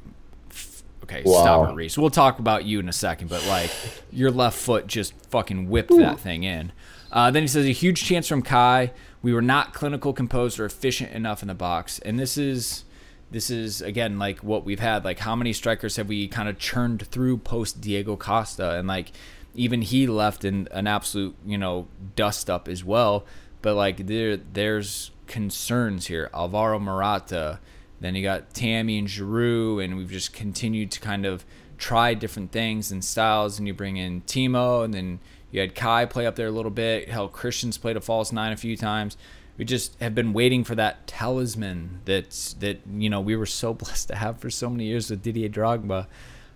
[1.04, 1.70] Okay, stop Wow.
[1.70, 1.98] it, Reece.
[1.98, 3.70] We'll talk about you in a second, but like
[4.10, 6.72] your left foot just fucking whipped that thing in.
[7.12, 8.92] Uh, then he says a huge chance from Kai.
[9.22, 12.84] We were not clinical, composed, or efficient enough in the box, and this is
[13.30, 15.04] this is again like what we've had.
[15.04, 19.12] Like how many strikers have we kind of churned through post Diego Costa, and like
[19.54, 23.24] even he left in an absolute you know dust up as well.
[23.62, 26.30] But like there there's concerns here.
[26.34, 27.60] Alvaro Morata,
[28.00, 31.44] then you got Tammy and Giroud, and we've just continued to kind of
[31.78, 33.58] try different things and styles.
[33.58, 36.70] And you bring in Timo, and then you had Kai play up there a little
[36.70, 37.08] bit.
[37.08, 39.16] Hell, Christian's played a false nine a few times.
[39.58, 43.74] We just have been waiting for that talisman that's that you know we were so
[43.82, 46.06] blessed to have for so many years with Didier Drogba.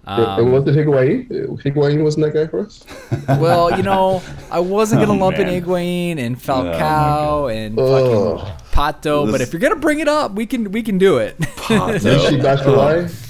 [0.07, 1.29] it, it wasn't Higuain.
[1.63, 2.85] Higuain wasn't that guy for us.
[3.41, 5.63] Well, you know, I wasn't gonna Oh, lump in man.
[5.63, 8.39] Higuain and Oh, Falcao and Ugh.
[8.39, 11.39] fucking Pato, but if you're gonna bring it up, we can we can do it.
[11.39, 13.21] Michy Batshuayi.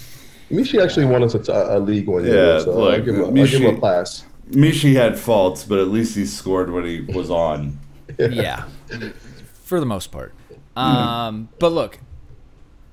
[0.50, 3.26] Michi actually won us a, a league one year, Yeah, so I'll give, him a,
[3.26, 4.24] I'll give him a pass.
[4.50, 7.78] Michy had faults, but at least he scored when he was on.
[8.18, 8.64] yeah,
[9.62, 10.34] for the most part.
[10.76, 11.98] Um, but look,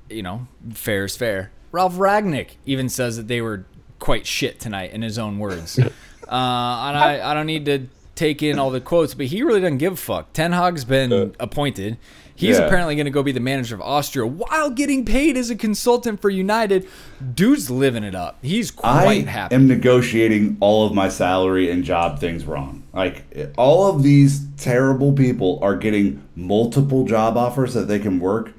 [0.09, 1.51] you know, fair is fair.
[1.71, 3.65] Ralf Rangnick even says that they were
[3.99, 5.79] quite shit tonight in his own words.
[5.79, 9.61] uh, and I, I don't need to take in all the quotes, but he really
[9.61, 10.33] doesn't give a fuck.
[10.33, 11.97] Ten Hag's been appointed.
[12.41, 12.65] He's Yeah.
[12.65, 16.19] apparently going to go be the manager of Austria while getting paid as a consultant
[16.21, 16.87] for United.
[17.35, 18.39] Dude's living it up.
[18.41, 19.55] He's I quite happy.
[19.55, 22.81] I am negotiating all of my salary and job things wrong.
[22.93, 23.23] Like
[23.57, 28.53] all of these terrible people are getting multiple job offers that they can work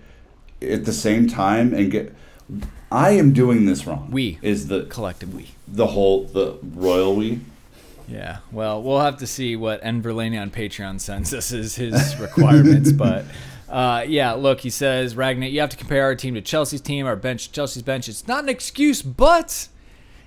[0.63, 2.15] at the same time and get.
[2.93, 4.09] I am doing this wrong.
[4.13, 4.39] We.
[4.43, 5.49] is the Collective we.
[5.67, 7.41] the whole the royal we.
[8.09, 12.17] Yeah, well, we'll have to see what N Verlaine on Patreon sends us as his
[12.19, 13.25] requirements, but
[13.73, 17.07] Uh, yeah, look, he says, Rangnick, you have to compare our team to Chelsea's team,
[17.07, 18.07] our bench, Chelsea's bench.
[18.07, 19.69] It's not an excuse, but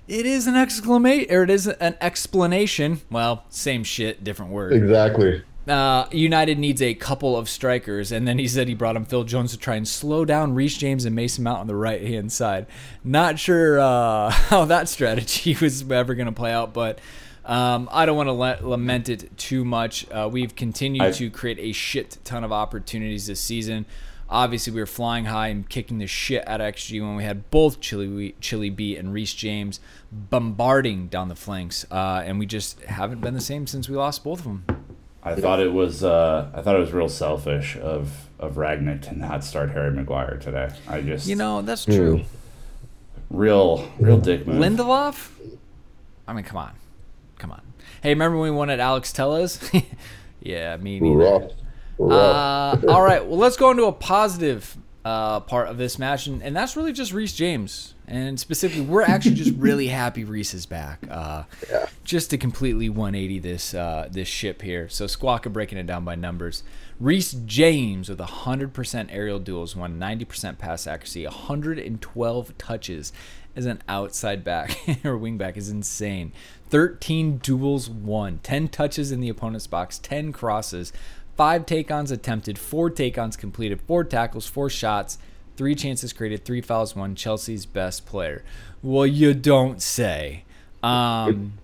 [0.08, 3.02] it is an exclamation, or it is an explanation.
[3.08, 4.72] Well, same shit, different word.
[4.72, 5.44] Exactly.
[5.68, 9.22] Uh, United needs a couple of strikers, and then he said he brought him Phil
[9.22, 12.32] Jones to try and slow down Reece James and Mason Mount on the right hand
[12.32, 12.66] side.
[13.04, 16.98] Not sure uh, how that strategy was ever going to play out, but
[17.46, 20.06] um, I don't want to la- lament it too much.
[20.10, 23.86] Uh, we've continued I- to create a shit ton of opportunities this season.
[24.28, 27.48] Obviously, we were flying high and kicking the shit out of XG when we had
[27.52, 29.78] both Chili, Chili B and Reece James
[30.10, 34.24] bombarding down the flanks, uh, and we just haven't been the same since we lost
[34.24, 34.64] both of them.
[35.22, 39.16] I thought it was uh, I thought it was real selfish of of Rangnick to
[39.16, 40.70] not start Harry Maguire today.
[40.88, 42.22] I just You know, that's true.
[43.30, 44.56] real real dick move.
[44.56, 45.30] Lindelof?
[46.28, 46.72] I mean, come on.
[48.06, 49.58] Hey, remember when we won at Alex Tellez?
[50.40, 51.16] yeah, me neither.
[51.16, 51.50] Rough.
[51.98, 52.84] Rough.
[52.84, 56.40] Uh, all right, well, let's go into a positive uh, part of this match, and,
[56.40, 57.94] and that's really just Reece James.
[58.06, 61.00] And specifically, we're actually just really happy Reece is back.
[61.10, 61.42] Uh,
[62.04, 64.88] Just to completely 180 this uh, this ship here.
[64.88, 66.62] So Squawka breaking it down by numbers.
[67.00, 73.12] Reece James with 100% aerial duels, won 90% pass accuracy, 112 touches
[73.56, 76.32] as an outside back or wing back is insane.
[76.68, 80.92] 13 duels won, 10 touches in the opponent's box, 10 crosses,
[81.36, 85.18] five take-ons attempted, four take-ons completed, four tackles, four shots,
[85.56, 87.14] three chances created, three fouls, one.
[87.14, 88.44] Chelsea's best player.
[88.82, 90.44] Well, you don't say.
[90.82, 91.54] Um,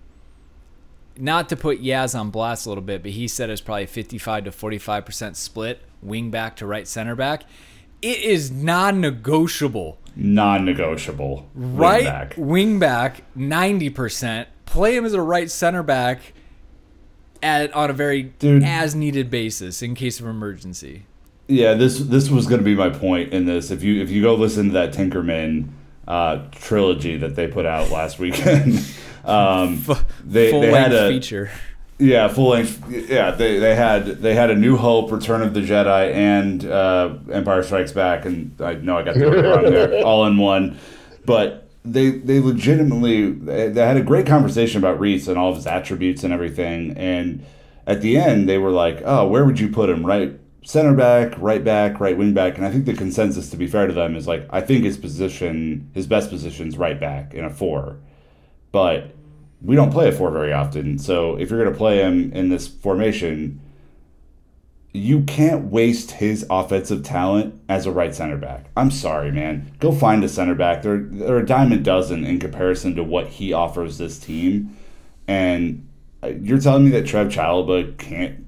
[1.17, 4.45] not to put Yaz on blast a little bit, but he said it's probably 55
[4.45, 7.43] to 45 percent split, wing back to right center back.
[8.03, 9.97] It is non-negotiable.
[10.15, 11.49] Non-negotiable.
[11.55, 14.49] Right wing back, 90 percent.
[14.65, 16.33] Play him as a right center back
[17.41, 18.63] at on a very Dude.
[18.63, 21.05] as needed basis in case of emergency.
[21.47, 23.71] Yeah, this this was going to be my point in this.
[23.71, 25.69] If you if you go listen to that Tinkerman
[26.07, 28.85] uh, trilogy that they put out last weekend,
[29.25, 29.83] um,
[30.23, 31.51] they Full they had a feature.
[31.99, 35.61] Yeah full length yeah they, they had they had a New Hope, Return of the
[35.61, 40.01] Jedi, and uh, Empire Strikes Back, and I know I got the order wrong there,
[40.05, 40.77] all in one,
[41.25, 41.59] but.
[41.85, 45.67] They, they legitimately they they had a great conversation about Reece and all of his
[45.67, 47.45] attributes and everything and
[47.85, 50.05] at the end they were like oh where would you put him?
[50.05, 53.67] Right center back, right back, right wing back, and I think the consensus, to be
[53.67, 57.33] fair to them, is like I think his position, his best position is right back
[57.33, 57.97] in a four,
[58.71, 59.13] but
[59.63, 60.99] we don't play a four very often.
[60.99, 63.61] So if you're gonna play him in this formation,
[64.91, 68.65] you can't waste his offensive talent as a right center back.
[68.77, 69.71] I'm sorry, man.
[69.79, 70.83] Go find a center back.
[70.83, 74.77] They're they're a a dozen in comparison to what he offers this team,
[75.27, 75.87] and
[76.21, 78.45] uh, you're telling me that Trev Chalobah can't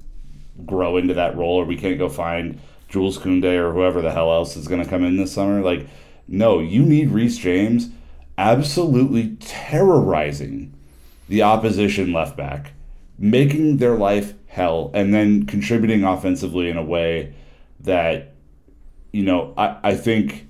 [0.64, 4.30] grow into that role, or we can't go find Jules Koundé or whoever the hell
[4.32, 5.60] else is going to come in this summer.
[5.62, 5.86] Like,
[6.28, 7.90] no, you need Reece James
[8.38, 10.75] absolutely terrorizing
[11.28, 12.72] the opposition left back,
[13.18, 17.34] making their life hell, and then contributing offensively in a way
[17.80, 18.34] that,
[19.12, 20.48] you know, I, I think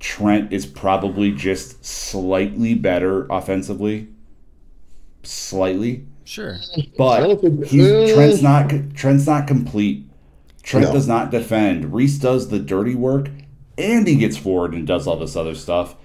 [0.00, 4.08] Trent is probably just slightly better offensively.
[5.22, 6.56] Slightly Sure.
[6.96, 8.14] but I don't think- he's, Mm.
[8.14, 10.04] Trent's not Trent's not complete.
[10.62, 10.92] Trent No.
[10.92, 11.92] does not defend.
[11.92, 13.28] Reece does the dirty work,
[13.76, 15.96] and he gets forward and does all this other stuff.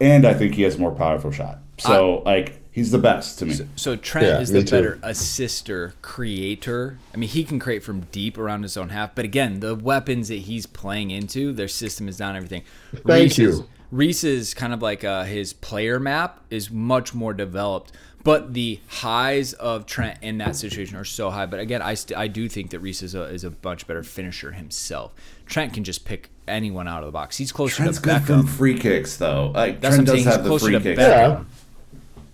[0.00, 1.58] And I think he has a more powerful shot.
[1.78, 3.56] So like he's the best to me.
[3.74, 4.76] So Trent Yeah, is me the too.
[4.76, 6.98] better assister, creator.
[7.12, 10.28] I mean, he can create from deep around his own half, but again, the weapons
[10.28, 12.62] that he's playing into, their system is down everything.
[12.92, 13.68] Thank Reece's, you.
[13.90, 17.92] Reece's kind of like uh, his player map is much more developed,
[18.24, 21.46] but the highs of Trent in that situation are so high.
[21.46, 24.02] But again, I st- I do think that Reece is a, is a much better
[24.02, 25.14] finisher himself.
[25.46, 27.36] Trent can just pick anyone out of the box.
[27.36, 29.52] He's closer Trent's to good from free kicks though.
[29.54, 30.36] Like That's Trent what I'm does saying.
[30.42, 31.00] have He's the free to kicks.
[31.00, 31.44] Yeah.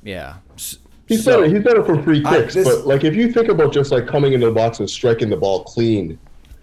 [0.03, 0.35] Yeah.
[1.09, 1.55] He's so- better.
[1.55, 2.55] He's better for free I- kicks.
[2.55, 5.29] this- but like, if you think about just like coming into the box and striking
[5.31, 6.19] the ball clean,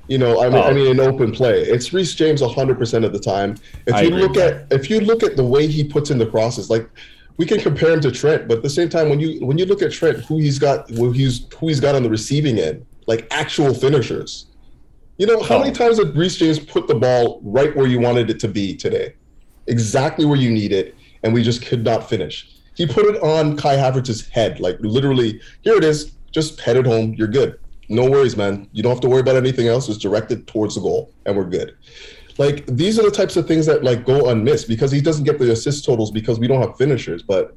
[0.07, 0.73] you know, I mean, I Oh.
[0.73, 3.55] mean, in open play, it's Reece James 100 percent of the time.
[3.85, 6.25] If I you look at if you look at the way he puts in the
[6.25, 6.89] crosses, like
[7.37, 9.65] we can compare him to Trent, but at the same time, when you when you
[9.65, 12.85] look at Trent, who he's got, who he's who he's got on the receiving end,
[13.07, 14.47] like actual finishers.
[15.19, 15.59] You know, how Oh.
[15.59, 18.73] many times did Reece James put the ball right where you wanted it to be
[18.75, 19.13] today?
[19.67, 22.47] Exactly where you need it, and we just could not finish.
[22.79, 26.85] He put it on Kai Havertz's head, like literally, here it is, just head it
[26.85, 27.59] home, you're good.
[27.89, 28.69] No worries, man.
[28.71, 29.89] You don't have to worry about anything else.
[29.89, 31.75] It's directed towards the goal, and we're good.
[32.37, 35.39] Like these are the types of things that like go unmissed because he doesn't get
[35.39, 37.21] the assist totals because we don't have finishers.
[37.21, 37.53] But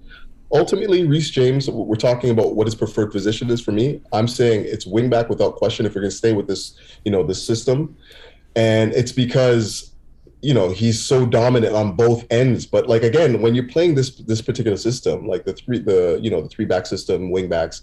[0.52, 4.00] ultimately, Reece James, we're talking about what his preferred position is for me.
[4.12, 7.12] I'm saying it's wing back without question if we're going to stay with this, you
[7.12, 7.96] know, this system.
[8.56, 9.91] and it's because
[10.42, 12.66] you know he's so dominant on both ends.
[12.66, 16.30] But like again, when you're playing this this particular system, like the three the you
[16.30, 17.82] know the three back system, wing backs,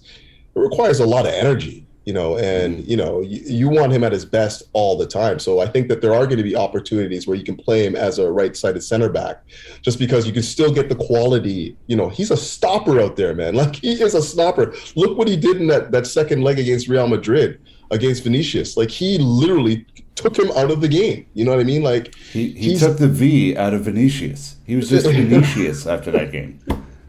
[0.56, 4.04] it requires a lot of energy you know, and you know, you, you, want him
[4.04, 5.38] at his best all the time.
[5.38, 7.96] So I think that there are going to be opportunities where you can play him
[7.96, 9.44] as a right-sided center back,
[9.84, 11.78] just because you can still get the quality.
[11.86, 13.54] You know, he's a stopper out there, man.
[13.60, 14.74] Like he is a stopper.
[14.96, 17.60] Look what he did in that that second leg against Real Madrid
[17.92, 18.76] against Vinicius.
[18.76, 19.86] Like he literally
[20.20, 21.26] took him out of the game.
[21.34, 21.82] You know what I mean?
[21.82, 24.58] Like he, he took the V out of Vinicius.
[24.66, 26.60] He was just Vinicius after that game.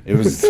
[0.05, 0.47] It was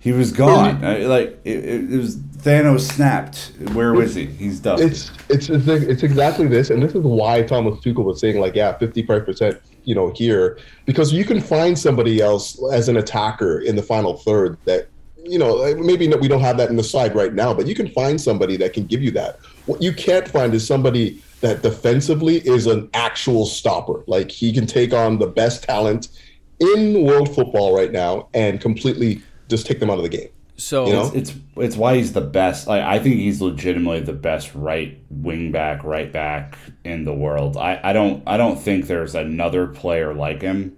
[0.00, 0.84] he was gone.
[0.84, 3.52] I, like it, it was Thanos snapped.
[3.72, 4.26] Where was he?
[4.26, 4.80] He's done.
[4.80, 8.76] It's it's it's exactly this, and this is why Thomas Tuchel was saying like, yeah,
[8.78, 13.60] fifty five percent, you know, here because you can find somebody else as an attacker
[13.60, 14.88] in the final third that,
[15.24, 17.88] you know, maybe we don't have that in the side right now, but you can
[17.88, 19.38] find somebody that can give you that.
[19.66, 24.04] What you can't find is somebody that defensively is an actual stopper.
[24.06, 26.08] Like he can take on the best talent
[26.60, 30.28] in world football right now and completely just take them out of the game.
[30.56, 31.06] So you know?
[31.14, 32.68] it's, it's, it's why he's the best.
[32.68, 37.56] Like, I think he's legitimately the best right wing back, right back in the world.
[37.56, 40.76] I, I don't I don't think there's another player like him.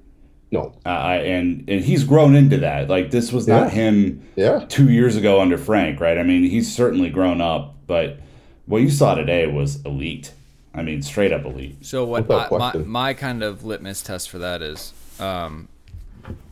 [0.51, 0.73] No.
[0.87, 2.89] Uh, and and he's grown into that.
[2.89, 4.27] Like this was not him.
[4.37, 4.65] Yeah.
[4.69, 6.17] Two years ago under Frank, right?
[6.17, 8.21] I mean, he's certainly grown up, but
[8.67, 10.33] what you saw today was elite.
[10.75, 11.85] I mean, straight up elite.
[11.85, 15.69] So what I, my my kind of litmus test for that is, um,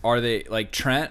[0.05, 1.11] are they like Trent?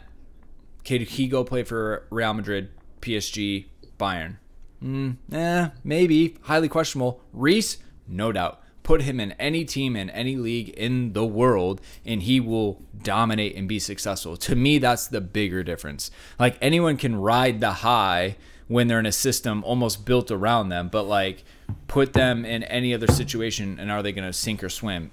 [0.86, 2.70] Could he go play for Real Madrid,
[3.02, 3.66] PSG,
[4.00, 4.38] Bayern?
[4.84, 6.38] Mm, eh, maybe.
[6.44, 7.22] Highly questionable.
[7.34, 7.78] Reece,
[8.08, 8.62] no doubt.
[8.84, 13.56] Put him in any team in any league in the world, and he will dominate
[13.56, 14.38] and be successful.
[14.38, 16.10] To me, that's the bigger difference.
[16.40, 18.38] Like anyone can ride the high
[18.72, 21.44] when they're in a system almost built around them, but like
[21.88, 25.12] put them in any other situation, and are they going to sink or swim?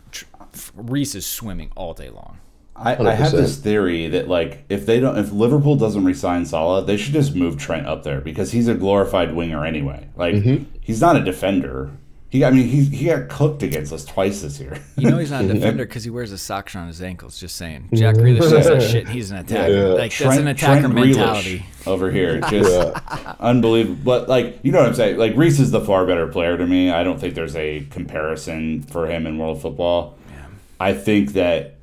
[0.77, 2.39] Reece is swimming all day long.
[2.77, 6.85] I, I, have this theory that like if they don't if Liverpool doesn't resign Salah,
[6.85, 10.09] they should just move Trent up there because he's a glorified winger anyway.
[10.15, 10.65] Like mm-hmm.
[10.81, 11.91] he's not a defender.
[12.31, 14.79] He I mean he he got cooked against us twice this year.
[14.97, 17.41] You know he's not a defender because he wears a sock on his ankles.
[17.41, 17.89] Just saying.
[17.95, 19.09] Jack Grealish does that shit.
[19.09, 19.73] He's an attacker.
[19.73, 19.85] Yeah.
[19.87, 22.41] Like Trent, that's an attacker Trent mentality over here.
[22.51, 23.35] Just yeah.
[23.41, 23.99] unbelievable.
[24.05, 25.17] But like you know what I'm saying.
[25.17, 26.91] Like Reece is the far better player to me.
[26.91, 30.19] I don't think there's a comparison for him in world football.
[30.31, 30.47] Yeah.
[30.79, 31.77] I think that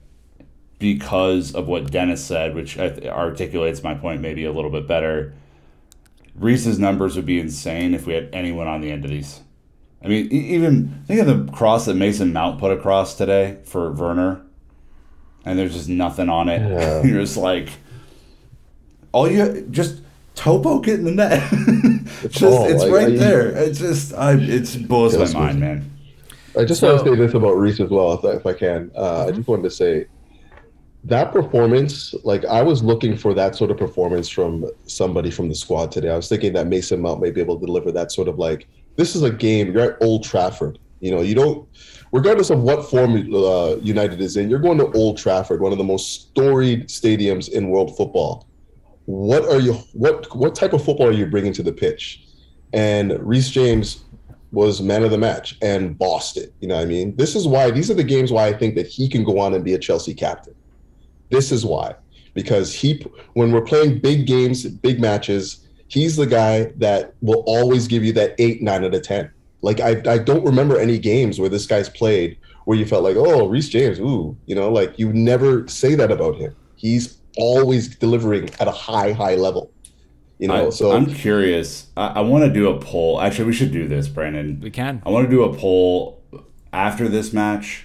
[0.77, 5.33] because of what Dennis said, which articulates my point maybe a little bit better.
[6.35, 9.39] Reece's numbers would be insane if we had anyone on the end of these.
[10.05, 14.41] I mean, even think of the cross that Mason Mount put across today for Werner,
[15.45, 16.61] and there's just nothing on it.
[16.61, 17.03] Yeah.
[17.05, 17.69] You're just like,
[19.11, 20.01] all you just
[20.35, 21.41] Topo get in the net.
[22.23, 23.49] it's just oh, it's right there.
[23.49, 25.91] It's just I, it's blows my mind, man.
[26.57, 28.91] I just so, want to say this about Reece as well, if, if I can.
[28.95, 29.29] Uh, mm-hmm.
[29.29, 30.05] I just wanted to say
[31.05, 35.55] that performance, like I was looking for that sort of performance from somebody from the
[35.55, 36.09] squad today.
[36.09, 38.67] I was thinking that Mason Mount may be able to deliver that sort of like,
[38.95, 39.73] this is a game.
[39.73, 40.79] You're at Old Trafford.
[40.99, 41.67] You know, you don't,
[42.11, 45.77] regardless of what form uh, United is in, you're going to Old Trafford, one of
[45.77, 48.47] the most storied stadiums in world football.
[49.05, 49.73] What are you?
[49.93, 52.23] What what type of football are you bringing to the pitch?
[52.73, 54.03] And Reece James
[54.51, 56.53] was man of the match and bossed it.
[56.59, 57.15] You know what I mean?
[57.15, 59.53] This is why these are the games why I think that he can go on
[59.53, 60.55] and be a Chelsea captain
[61.29, 61.95] this is why.
[62.33, 67.88] Because he, when we're playing big games, big matches, he's the guy that will always
[67.88, 69.31] give you that eight, nine out of 10.
[69.61, 73.15] Like, I, I don't remember any games where this guy's played where you felt like,
[73.15, 76.55] oh, Reece James, ooh, you know, like you never say that about him.
[76.75, 79.71] He's always delivering at a high, high level.
[80.39, 81.88] You know, I, so I'm curious.
[81.95, 83.21] I, I want to do a poll.
[83.21, 84.59] Actually, we should do this, Brandon.
[84.61, 85.01] We can.
[85.05, 86.21] I want to do a poll
[86.73, 87.84] after this match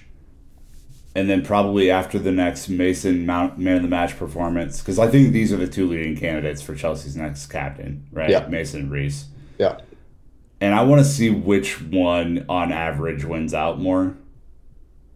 [1.13, 5.07] and then probably after the next Mason Mount man of the match performance, because I
[5.07, 8.29] think these are the two leading candidates for Chelsea's next captain, right?
[8.29, 8.47] Yeah.
[8.47, 9.25] Mason Reece.
[9.57, 9.79] Yeah.
[10.61, 14.15] And I want to see which one on average wins out more.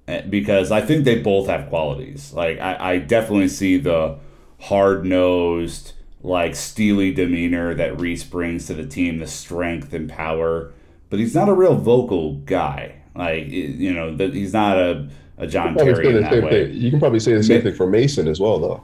[0.07, 2.33] Eh, because I think they both have qualities.
[2.33, 4.17] Like I, I definitely see the
[4.61, 10.73] hard nosed, like steely demeanor that Reece brings to the team, the strength and power.
[11.09, 13.01] But he's not a real vocal guy.
[13.15, 16.67] Like you know, that he's not a a John Terry in that way.
[16.67, 16.81] Thing.
[16.81, 18.83] You can probably say the same Ma- thing for Mason as well, though.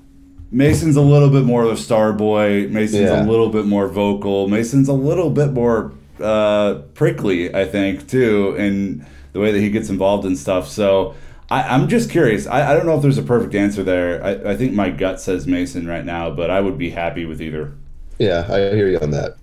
[0.52, 2.68] Mason's a little bit more of a star boy.
[2.68, 3.24] Mason's yeah.
[3.24, 4.50] a little bit more vocal.
[4.50, 9.70] Mason's a little bit more uh, prickly, I think, too, in the way that he
[9.70, 10.68] gets involved in stuff.
[10.68, 11.16] So
[11.50, 12.48] I, am just curious.
[12.48, 14.22] I, I don't know if there's a perfect answer there.
[14.24, 17.42] I, I think my gut says Mason right now, but I would be happy with
[17.42, 17.74] either.
[18.20, 19.38] Yeah, I hear you on that.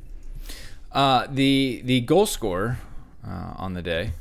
[0.92, 2.78] Uh, the the goal scorer
[3.26, 4.12] uh, on the day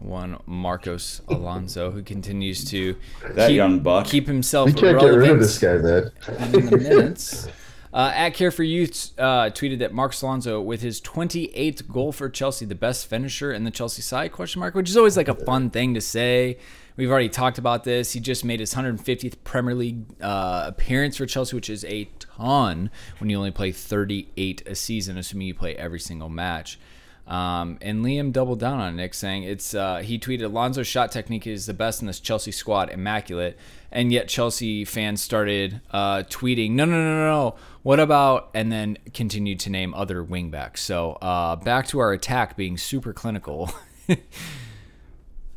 [0.00, 2.96] one Marcos Alonso, who continues to
[3.34, 4.06] That keep, young buck.
[4.06, 6.10] keep himself We can't get rid of this guy, man.
[6.54, 7.48] in the minutes.
[7.92, 12.28] Uh, at Care for Youth uh, tweeted that Marcos Alonso, with his 28th goal for
[12.28, 14.30] Chelsea, the best finisher in the Chelsea side?
[14.32, 16.56] Question mark, which is always like a fun thing to say.
[16.96, 18.12] We've already talked about this.
[18.12, 22.90] He just made his 150th Premier League uh, appearance for Chelsea, which is a ton
[23.18, 26.78] when you only play 38 a season, assuming you play every single match.
[27.30, 29.72] Um, and Liam doubled down on Nick, saying it's.
[29.72, 33.56] Uh, he tweeted, "Alonso's shot technique is the best in this Chelsea squad, immaculate."
[33.92, 37.54] And yet Chelsea fans started uh, tweeting, "No, no, no, no, no!
[37.84, 40.78] What about?" And then continued to name other wingbacks.
[40.78, 43.70] So uh, back to our attack being super clinical.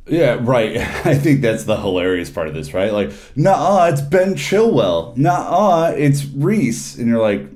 [0.06, 0.78] Yeah, right.
[1.06, 2.92] I think that's the hilarious part of this, right?
[2.92, 5.16] Like, nah, it's Ben Chilwell.
[5.16, 6.98] Nah, it's Reece.
[6.98, 7.48] And you're like,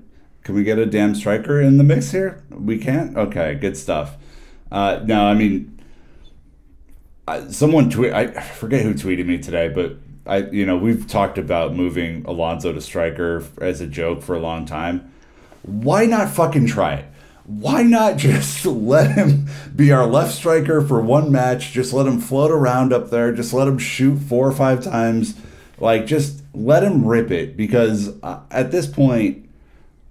[0.47, 2.41] can we get a damn striker in the mix here?
[2.49, 3.17] We can't?
[3.17, 4.15] Okay, good stuff.
[4.71, 5.77] Uh, I mean,
[7.27, 8.13] I, someone tweet.
[8.13, 12.71] I forget who tweeted me today, but I, you know, we've talked about moving Alonso
[12.71, 15.11] to striker as a joke for a long time.
[15.63, 17.05] Why not fucking try it?
[17.43, 21.73] Why not just let him be our left striker for one match?
[21.73, 23.33] Just let him float around up there.
[23.33, 25.35] Just let him shoot four or five times.
[25.77, 29.46] Like, just let him rip it because uh, at this point,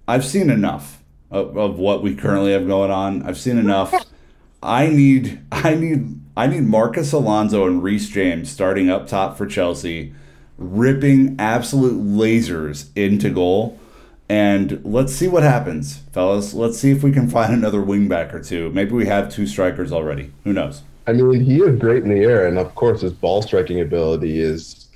[0.07, 3.23] I've seen enough of, of what we currently have going on.
[3.23, 3.93] I've seen enough.
[4.63, 9.45] I need, I need, I need Marcos Alonso and Reece James starting up top for
[9.45, 10.13] Chelsea,
[10.57, 13.79] ripping absolute lasers into goal.
[14.29, 16.53] And let's see what happens, fellas.
[16.53, 18.69] Let's see if we can find another wingback or two.
[18.71, 20.33] Maybe we have two strikers already.
[20.43, 20.81] Who knows?
[21.05, 24.41] I mean, he is great in the air, and of course, his ball striking ability
[24.41, 24.86] is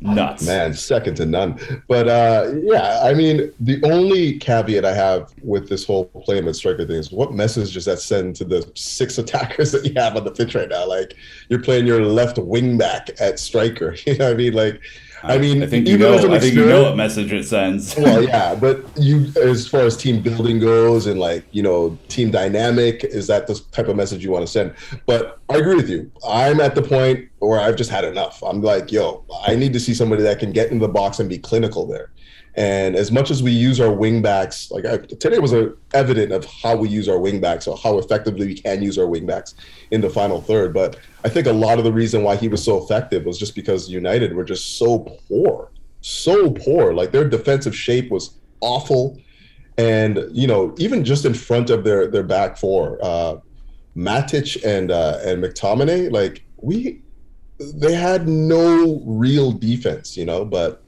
[0.00, 0.46] Nuts.
[0.46, 1.58] man second to none.
[1.88, 6.56] But uh, yeah, I mean, the only caveat I have with this whole playing with
[6.56, 10.16] striker thing is what message does that send to the six attackers that you have
[10.16, 10.86] on the pitch right now?
[10.86, 11.14] Like
[11.48, 13.96] you're playing your left wing back at striker.
[14.10, 14.52] You know what I mean?
[14.54, 14.80] Like.
[15.22, 16.36] I mean, I think you even as an know.
[16.36, 17.94] I think you know what message it sends.
[17.98, 22.30] well, yeah, but you, as far as team building goes and like, you know, team
[22.30, 24.74] dynamic, is that the type of message you want to send?
[25.04, 26.10] But I agree with you.
[26.26, 28.42] I'm at the point where I've just had enough.
[28.42, 31.28] I'm like, yo, I need to see somebody that can get in the box and
[31.28, 32.12] be clinical there.
[32.54, 36.32] And as much as we use our wing backs, like I, today was a, evident
[36.32, 39.24] of how we use our wing backs or how effectively we can use our wing
[39.24, 39.54] backs
[39.90, 40.74] in the final third.
[40.74, 43.54] But I think a lot of the reason why he was so effective was just
[43.54, 45.70] because United were just so poor,
[46.00, 46.92] so poor.
[46.92, 49.18] Like their defensive shape was awful.
[49.78, 53.36] And, you know, even just in front of their, their back four, uh,
[53.96, 57.00] Matic and, uh, and McTominay, like we,
[57.60, 60.82] they had no real defense, you know, but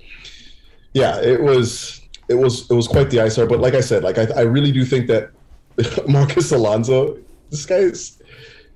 [0.95, 3.49] yeah, it was it was it was quite the ISR.
[3.49, 5.31] But like I said, like I, I really do think that
[6.09, 7.19] Marcos Alonso,
[7.51, 8.23] this guy is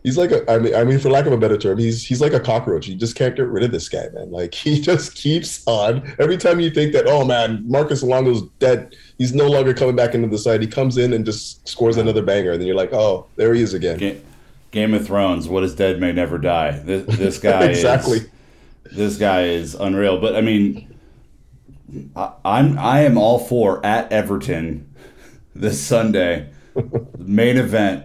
[0.02, 2.20] he's like a I mean I mean for lack of a better term, he's he's
[2.20, 2.86] like a cockroach.
[2.86, 4.30] You just can't get rid of this guy, man.
[4.30, 6.14] Like he just keeps on.
[6.18, 10.14] Every time you think that, oh man, Marcos Alonso's dead, he's no longer coming back
[10.14, 10.60] into the side.
[10.60, 13.62] He comes in and just scores another banger, and then you're like, oh, there he
[13.62, 13.98] is again.
[13.98, 14.20] Ga-
[14.70, 15.48] Game of Thrones.
[15.48, 16.72] What is dead may never die.
[16.78, 18.18] This, this guy exactly.
[18.18, 18.28] Is,
[18.92, 20.20] this guy is unreal.
[20.20, 20.94] But I mean,
[22.14, 24.94] I, I'm I am all for at Everton
[25.54, 26.50] this Sunday
[27.18, 28.04] main event.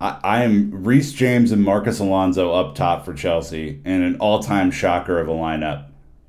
[0.00, 4.70] I, I am Reece James and Marcos Alonso up top for Chelsea and an all-time
[4.70, 5.86] shocker of a lineup.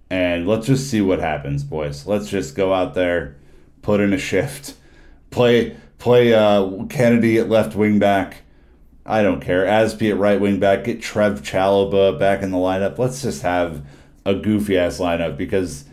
[0.10, 2.06] And let's just see what happens, boys.
[2.06, 3.36] Let's just go out there,
[3.82, 4.76] put in a shift,
[5.32, 8.44] play play uh, Kennedy at left wing back.
[9.06, 9.66] I don't care.
[9.66, 10.86] Azpi at right wing back.
[10.86, 12.98] Get Trev Chalobah back in the lineup.
[12.98, 13.86] Let's just have
[14.26, 15.86] a goofy ass lineup because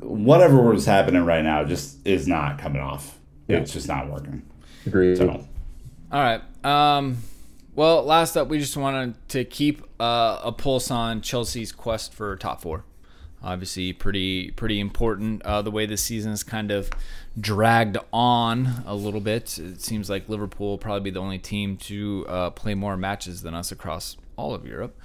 [0.00, 3.18] whatever was happening right now just is not coming off.
[3.48, 4.42] It's just not working.
[4.86, 5.16] Agreed.
[5.16, 6.42] So All right.
[6.64, 7.18] Um,
[7.74, 12.36] well, last up, we just wanted to keep uh, a pulse on Chelsea's quest for
[12.36, 12.84] top four.
[13.40, 15.42] Obviously, pretty pretty important.
[15.42, 16.90] Uh, the way this season is kind of
[17.40, 19.58] dragged on a little bit.
[19.58, 23.42] It seems like Liverpool will probably be the only team to uh, play more matches
[23.42, 24.98] than us across all of Europe.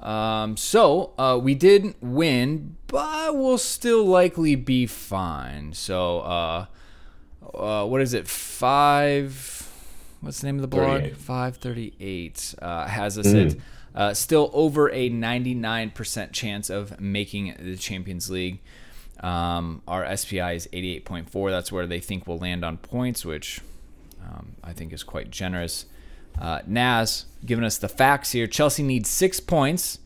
[0.00, 5.74] Um, so uh, we did win, but we'll still likely be fine.
[5.74, 6.66] So uh,
[7.54, 8.26] uh, what is it?
[8.26, 9.70] Five.
[10.20, 11.12] What's the name of the blog?
[11.12, 13.56] Five thirty-eight uh, has us at
[13.94, 18.60] uh, still over a ninety-nine percent chance of making the Champions League.
[19.20, 21.50] Um, our SPI is eighty-eight point four.
[21.50, 23.60] That's where they think we'll land on points, which
[24.22, 25.86] um, I think is quite generous.
[26.40, 28.46] Uh, Naz giving us the facts here.
[28.46, 30.00] Chelsea needs six points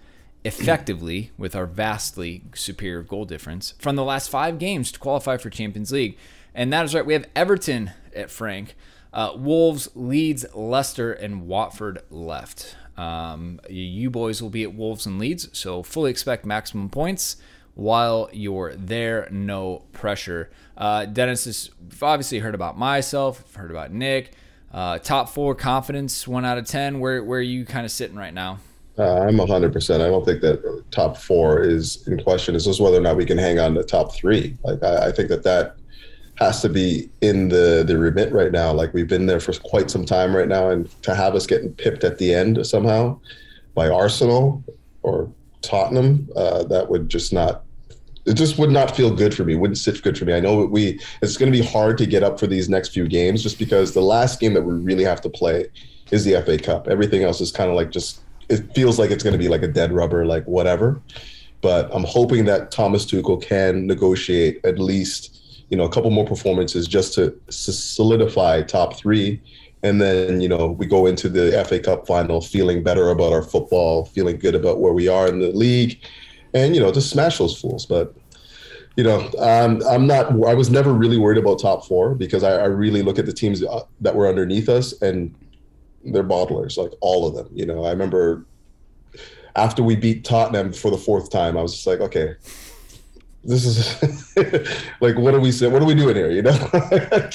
[0.45, 5.51] effectively with our vastly superior goal difference from the last five games to qualify for
[5.51, 6.17] Champions League.
[6.55, 7.05] And that is right.
[7.05, 8.77] We have Everton at Frank,
[9.13, 12.77] uh, Wolves, Leeds, Leicester, and Watford left.
[12.99, 17.37] Um, you boys will be at Wolves and Leeds, so fully expect maximum points
[17.75, 19.29] while you're there.
[19.31, 20.51] No pressure.
[20.77, 21.71] Uh, Dennis has
[22.03, 24.33] obviously heard about myself, heard about Nick.
[24.73, 26.99] Uh, top four confidence, one out of ten.
[27.01, 28.59] Where where are you kind of sitting right now?
[28.99, 29.95] Uh, I'm 100%.
[29.95, 32.57] I don't think that top four is in question.
[32.57, 34.57] It's just whether or not we can hang on to top three.
[34.65, 35.77] Like, I, I think that that
[36.39, 38.73] has to be in the, the remit right now.
[38.73, 40.71] Like, we've been there for quite some time right now.
[40.71, 43.19] And to have us getting pipped at the end somehow
[43.75, 44.63] by Arsenal
[45.03, 45.31] or
[45.63, 47.65] Tottenham, uh, that would just not.
[48.27, 49.57] It just would not feel good for me.
[49.57, 50.35] Wouldn't sit good for me.
[50.35, 51.01] I know we.
[51.23, 53.95] It's going to be hard to get up for these next few games, just because
[53.95, 55.69] the last game that we really have to play
[56.11, 56.89] is the FA Cup.
[56.89, 59.63] Everything else is kind of like just it feels like it's going to be like
[59.63, 61.01] a dead rubber, like whatever.
[61.61, 65.37] But I'm hoping that Thomas Tuchel can negotiate at least,
[65.71, 69.41] you know, a couple more performances just to solidify top three.
[69.83, 73.43] And then, you know, we go into the FA Cup final feeling better about our
[73.43, 76.01] football, feeling good about where we are in the league,
[76.53, 77.87] and, you know, to smash those fools.
[77.87, 78.15] But,
[78.97, 82.63] you know, um, I'm not, I was never really worried about top four because I,
[82.63, 85.33] I really look at the teams uh, that were underneath us and
[86.05, 87.49] they're bottlers, like all of them.
[87.53, 88.45] You know, I remember
[89.55, 92.35] after we beat Tottenham for the fourth time, I was just like, okay,
[93.45, 94.35] this is
[95.01, 95.73] like, what are we saying?
[95.73, 96.31] What are we doing here?
[96.31, 96.71] You know,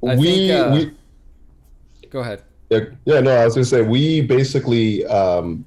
[0.00, 0.92] we think, uh, we
[2.10, 2.42] go ahead.
[2.70, 5.64] Yeah, yeah, no, I was gonna say we basically um,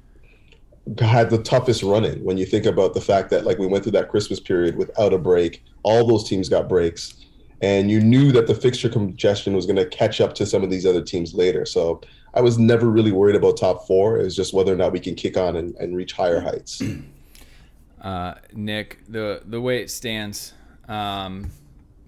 [1.00, 3.92] had the toughest running when you think about the fact that like we went through
[3.92, 5.62] that Christmas period without a break.
[5.82, 7.24] All those teams got breaks
[7.60, 10.70] and you knew that the fixture congestion was going to catch up to some of
[10.70, 11.66] these other teams later.
[11.66, 12.00] So
[12.34, 14.18] I was never really worried about top four.
[14.18, 16.80] It was just whether or not we can kick on and, and reach higher heights.
[18.00, 20.52] Uh, Nick, the the way it stands,
[20.88, 21.50] um,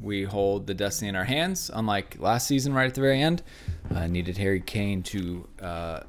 [0.00, 1.70] we hold the destiny in our hands.
[1.72, 3.42] Unlike last season, right at the very end,
[3.94, 6.00] uh, needed Harry Kane to uh,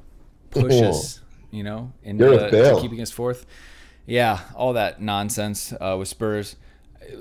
[0.50, 0.90] push oh.
[0.90, 1.22] us,
[1.52, 3.46] you know, into to keeping us fourth.
[4.06, 6.56] Yeah, all that nonsense uh, with Spurs.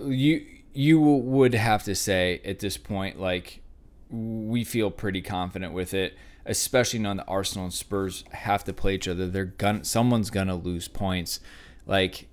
[0.06, 3.60] You you would have to say at this point, like,
[4.08, 8.94] we feel pretty confident with it, especially knowing that Arsenal and Spurs have to play
[8.94, 9.26] each other.
[9.26, 11.40] They're gonna, someone's gonna lose points.
[11.86, 12.28] Like,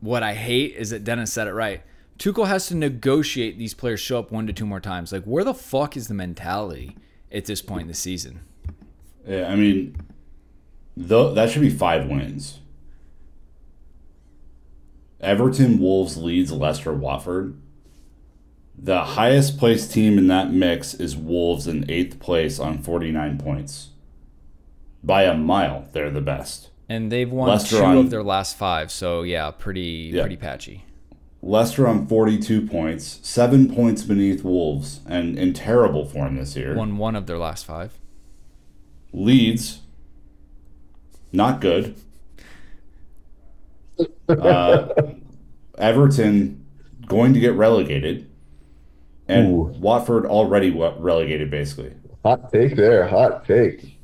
[0.00, 1.82] what I hate is that Dennis said it right.
[2.18, 5.12] Tuchel has to negotiate these players show up one to two more times.
[5.12, 6.96] Like, where the fuck is the mentality
[7.32, 8.40] at this point in the season?
[9.26, 9.96] Yeah, I mean,
[10.96, 12.58] though that should be five wins.
[15.20, 17.60] Everton, Wolves, Leeds, Leicester, Watford.
[18.76, 23.90] The highest placed team in that mix is Wolves in eighth place on 49 points.
[25.04, 26.69] By a mile, they're the best.
[26.90, 30.22] And they've won Leicester two on, of their last five, so yeah, pretty yeah.
[30.22, 30.84] pretty patchy.
[31.40, 36.74] Leicester on 42 points, seven points beneath Wolves, and in terrible form this year.
[36.74, 37.98] Won one of their last five.
[39.12, 39.80] Leeds,
[41.32, 41.94] not good.
[44.28, 44.88] Uh,
[45.76, 46.64] Everton
[47.06, 48.30] going to get relegated
[49.30, 49.74] and Ooh.
[49.78, 51.92] Watford already relegated basically.
[52.24, 53.98] Hot take there, hot take.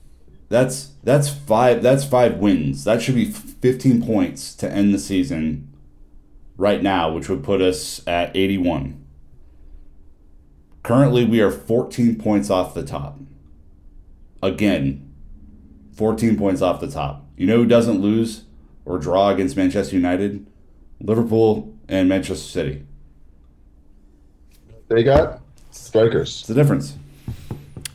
[0.49, 2.84] That's that's five that's five wins.
[2.84, 5.72] That should be 15 points to end the season
[6.57, 9.05] right now, which would put us at 81.
[10.82, 13.18] Currently we are 14 points off the top.
[14.42, 15.12] Again,
[15.97, 17.26] 14 points off the top.
[17.36, 18.44] You know who doesn't lose
[18.84, 20.47] or draw against Manchester United?
[21.01, 22.86] Liverpool and Manchester City.
[24.88, 25.40] They got
[25.70, 26.40] strikers.
[26.40, 26.97] It's the difference.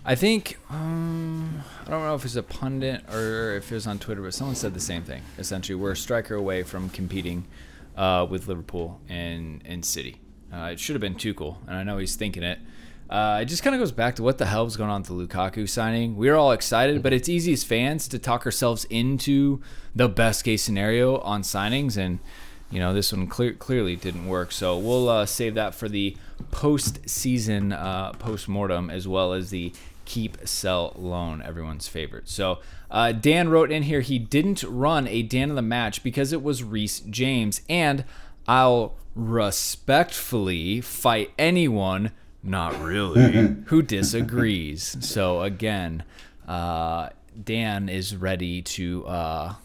[0.03, 3.97] I think um, I don't know if it's a pundit or if it was on
[3.97, 5.23] Twitter, but someone said the same thing.
[5.37, 7.47] Essentially, we're a striker away from competing
[7.97, 10.17] uh, with Liverpool and and City.
[10.53, 12.59] Uh, it should have been Tuchel, and I know he's thinking it.
[13.09, 15.09] Uh, it just kind of goes back to what the hell was going on with
[15.09, 16.15] the Lukaku signing.
[16.15, 19.61] We are all excited, but it's easy as fans to talk ourselves into
[19.93, 22.19] the best case scenario on signings, and
[22.71, 24.51] you know this one clear, clearly didn't work.
[24.51, 26.17] So we'll uh, save that for the
[26.49, 29.73] post-season uh, post-mortem as well as the
[30.05, 32.27] keep sell loan everyone's favorite.
[32.27, 32.59] So
[32.89, 36.41] uh, dan wrote in here he didn't run a dan of the match because it
[36.41, 37.61] was Reece james.
[37.69, 38.03] And
[38.47, 42.11] i'll respectfully fight anyone
[42.41, 44.97] not really who disagrees.
[45.01, 46.03] So again
[46.47, 47.09] uh,
[47.41, 49.55] dan is ready to uh,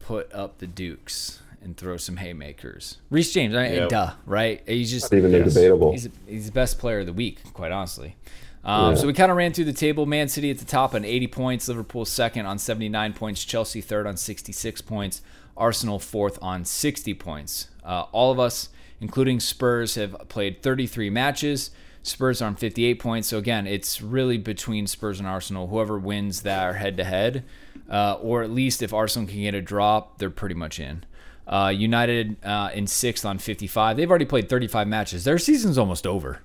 [0.00, 2.98] put up the dukes and throw some haymakers.
[3.10, 3.88] Reece James, I, yep.
[3.88, 4.62] duh, right?
[4.66, 5.54] He's just Not even yes.
[5.54, 5.92] debatable.
[5.92, 8.16] He's, he's the best player of the week, quite honestly.
[8.64, 9.00] Um, yeah.
[9.00, 10.06] So we kind of ran through the table.
[10.06, 14.06] Man City at the top on 80 points, Liverpool second on 79 points, Chelsea third
[14.06, 15.22] on 66 points,
[15.56, 17.68] Arsenal fourth on 60 points.
[17.84, 21.70] Uh, all of us, including Spurs, have played 33 matches.
[22.02, 23.28] Spurs are on 58 points.
[23.28, 25.68] So again, it's really between Spurs and Arsenal.
[25.68, 27.44] Whoever wins that head to head,
[27.90, 31.04] or at least if Arsenal can get a drop, they're pretty much in.
[31.46, 33.96] Uh, United uh, in sixth on 55.
[33.96, 35.24] They've already played 35 matches.
[35.24, 36.40] Their season's almost over,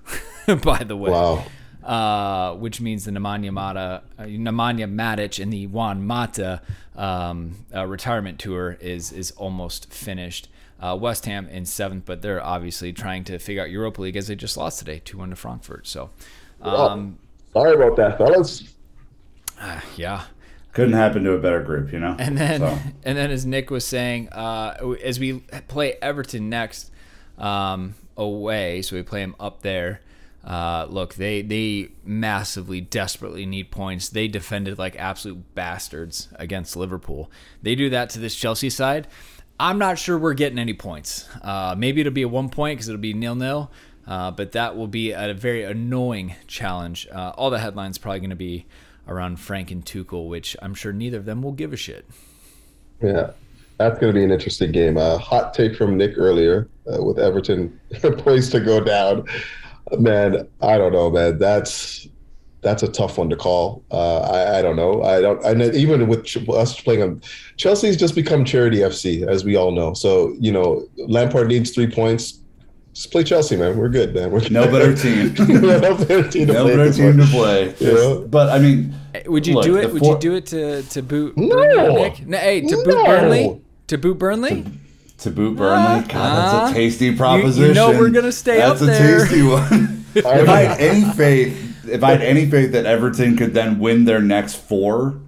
[0.62, 1.10] by the way.
[1.10, 1.44] Wow.
[1.82, 6.60] Uh, which means the Nemanja, Mata, uh, Nemanja Matic and the Juan Mata
[6.94, 10.48] um, uh, retirement tour is is almost finished.
[10.78, 14.28] Uh, West Ham in seventh, but they're obviously trying to figure out Europa League as
[14.28, 15.86] they just lost today, 2 1 to Frankfurt.
[15.86, 16.10] So,
[16.62, 17.18] um,
[17.52, 18.74] Sorry about that, fellas.
[19.96, 20.24] yeah.
[20.72, 22.16] Couldn't happen to a better group, you know.
[22.18, 22.66] And then, So,
[23.04, 26.90] and then, as Nick was saying, uh, as we play Everton next
[27.38, 30.00] um, away, so we play them up there.
[30.44, 34.08] Uh, look, they they massively, desperately need points.
[34.08, 37.30] They defended like absolute bastards against Liverpool.
[37.62, 39.06] They do that to this Chelsea side.
[39.58, 41.28] I'm not sure we're getting any points.
[41.42, 43.70] Uh, maybe it'll be a one point because it'll be nil nil.
[44.06, 47.06] Uh, but that will be a very annoying challenge.
[47.12, 48.66] Uh, all the headlines probably going to be
[49.10, 52.06] around Frank and Tuchel, which I'm sure neither of them will give a shit.
[53.02, 53.32] Yeah,
[53.78, 54.96] that's going to be an interesting game.
[54.96, 57.78] A hot take from Nick earlier uh, with Everton
[58.18, 59.26] poised to go down.
[59.98, 61.38] Man, I don't know, man.
[61.38, 62.06] That's
[62.62, 63.82] that's a tough one to call.
[63.90, 65.02] Uh, I, I don't know.
[65.02, 65.42] I don't.
[65.44, 67.20] And even with ch- us playing them,
[67.56, 69.94] Chelsea's just become charity FC, as we all know.
[69.94, 72.40] So you know, Lampard needs three points.
[72.92, 73.78] Just play Chelsea, man.
[73.78, 74.30] We're good, man.
[74.30, 75.34] We're no better team.
[75.48, 76.76] no better team to no play.
[76.76, 77.74] better team to play.
[77.78, 78.26] Yeah.
[78.26, 78.94] But I mean,
[79.26, 79.92] Would you Look, do the it?
[79.92, 81.48] Would four- you do it to to boot No.
[81.48, 83.60] Burnley, No, hey, to boot Burnley?
[83.88, 84.64] To boot Burnley?
[85.18, 86.72] to boot Burnley, God, that's a uh-huh.
[86.72, 87.62] tasty proposition.
[87.68, 87.74] you proposition.
[87.74, 89.18] know we're gonna stay that's up there.
[89.18, 90.04] That's a tasty one.
[90.14, 94.04] if I had any faith, if I had any faith that Everton could then win
[94.06, 95.20] their next four,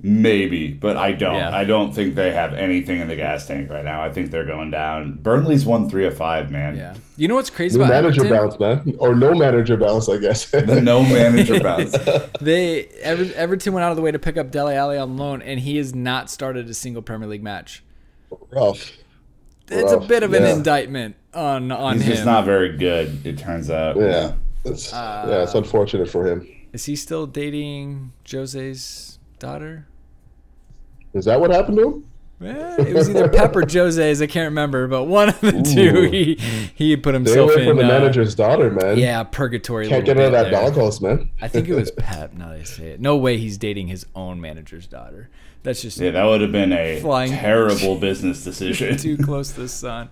[0.00, 0.72] maybe.
[0.72, 1.34] But I don't.
[1.36, 1.54] Yeah.
[1.54, 4.02] I don't think they have anything in the gas tank right now.
[4.02, 5.18] I think they're going down.
[5.22, 6.76] Burnley's won three of five, man.
[6.76, 6.94] Yeah.
[7.16, 8.58] You know what's crazy New about manager Everton?
[8.58, 10.50] bounce, man, or no manager bounce, I guess.
[10.50, 11.96] The no manager bounce.
[12.40, 15.42] They Ever, Everton went out of the way to pick up Dele Alli on loan,
[15.42, 17.82] and he has not started a single Premier League match.
[18.50, 18.92] Rough.
[19.70, 22.12] It's a bit of an indictment on on He's him.
[22.12, 23.26] just not very good.
[23.26, 23.96] It turns out.
[23.96, 24.34] Yeah,
[24.64, 26.46] it's yeah, it's uh, unfortunate for him.
[26.72, 29.86] Is he still dating Jose's daughter?
[31.14, 32.04] Is that what happened to him?
[32.40, 34.22] Eh, it was either Pep or Jose's.
[34.22, 36.02] I can't remember, but one of the two.
[36.08, 36.34] He
[36.74, 37.68] he put Stay himself away in.
[37.68, 38.96] from the uh, manager's daughter, man.
[38.96, 39.88] yeah, purgatory.
[39.88, 40.52] can't get out of that there.
[40.52, 41.30] doghouse, man.
[41.40, 42.34] I think it was Pep.
[42.34, 45.30] Now that I say it, no way he's dating his own manager's daughter.
[45.64, 48.96] That's just Yeah, that would have been a Flying- terrible business decision.
[48.98, 50.08] too close to the sun.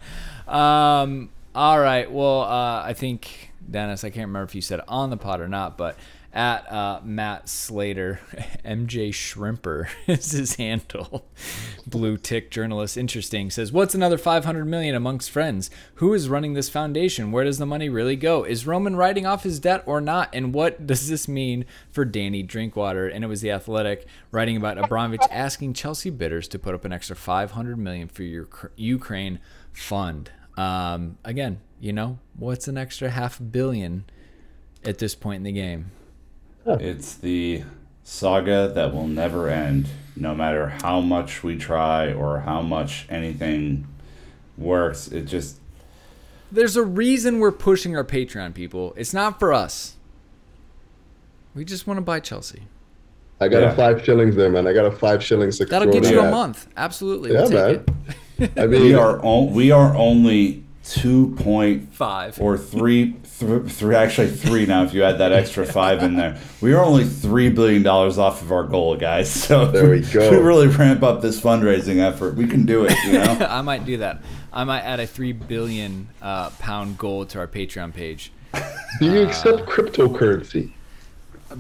[0.49, 2.11] Um, all right.
[2.11, 4.05] Well, uh, I think Dennis.
[4.05, 5.97] I can't remember if you said on the pod or not, but
[6.37, 8.21] at uh, Matt Slater,
[8.65, 11.27] MJ Shrimper is his handle.
[11.87, 13.51] Blue tick journalist, interesting.
[13.51, 15.71] Says, "What's another 500 million amongst friends?
[15.95, 17.33] Who is running this foundation?
[17.33, 18.45] Where does the money really go?
[18.45, 20.29] Is Roman writing off his debt or not?
[20.35, 24.77] And what does this mean for Danny Drinkwater?" And it was the Athletic writing about
[24.77, 28.47] Abramovich asking Chelsea bidders to put up an extra 500 million for your
[28.77, 29.41] Ukraine
[29.73, 30.31] fund.
[30.59, 34.05] Um, again, you know, what's an extra half billion
[34.85, 35.91] at this point in the game?
[36.67, 37.63] It's the
[38.03, 43.87] saga that will never end, no matter how much we try or how much anything
[44.59, 45.09] works.
[45.09, 45.59] It just
[46.51, 48.95] There's a reason we're pushing our Patreon people.
[48.97, 49.95] It's not for us.
[51.55, 52.63] We just want to buy Chelsea.
[53.41, 53.73] I got Yeah.
[53.73, 54.67] a five shillings there, man.
[54.67, 55.59] I got a five shillings.
[55.59, 56.69] That'll get in you a month.
[56.77, 57.33] Absolutely.
[57.33, 57.85] Yeah, we'll man.
[58.57, 62.41] I mean, we are on, we are only two point Five.
[62.41, 66.39] or three, th- three actually three now if you add that extra five in there.
[66.61, 69.31] We are only three billion dollars off of our goal, guys.
[69.31, 70.31] So There we if go.
[70.31, 72.35] We really ramp up this fundraising effort.
[72.37, 72.95] We can do it.
[73.05, 73.25] You know.
[73.49, 74.23] I might do that.
[74.53, 78.33] I might add a three billion uh, pound goal to our Patreon page.
[79.01, 80.73] do you accept cryptocurrency?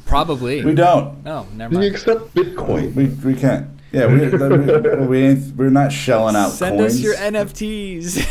[0.04, 0.64] Probably.
[0.64, 1.22] we don't.
[1.24, 1.82] No, never mind.
[1.82, 2.94] Do you accept Bitcoin?
[2.94, 3.68] We, we can't.
[3.92, 6.94] Yeah, we, we, we ain't, we're not shelling out Send coins.
[6.94, 8.26] us your NFTs.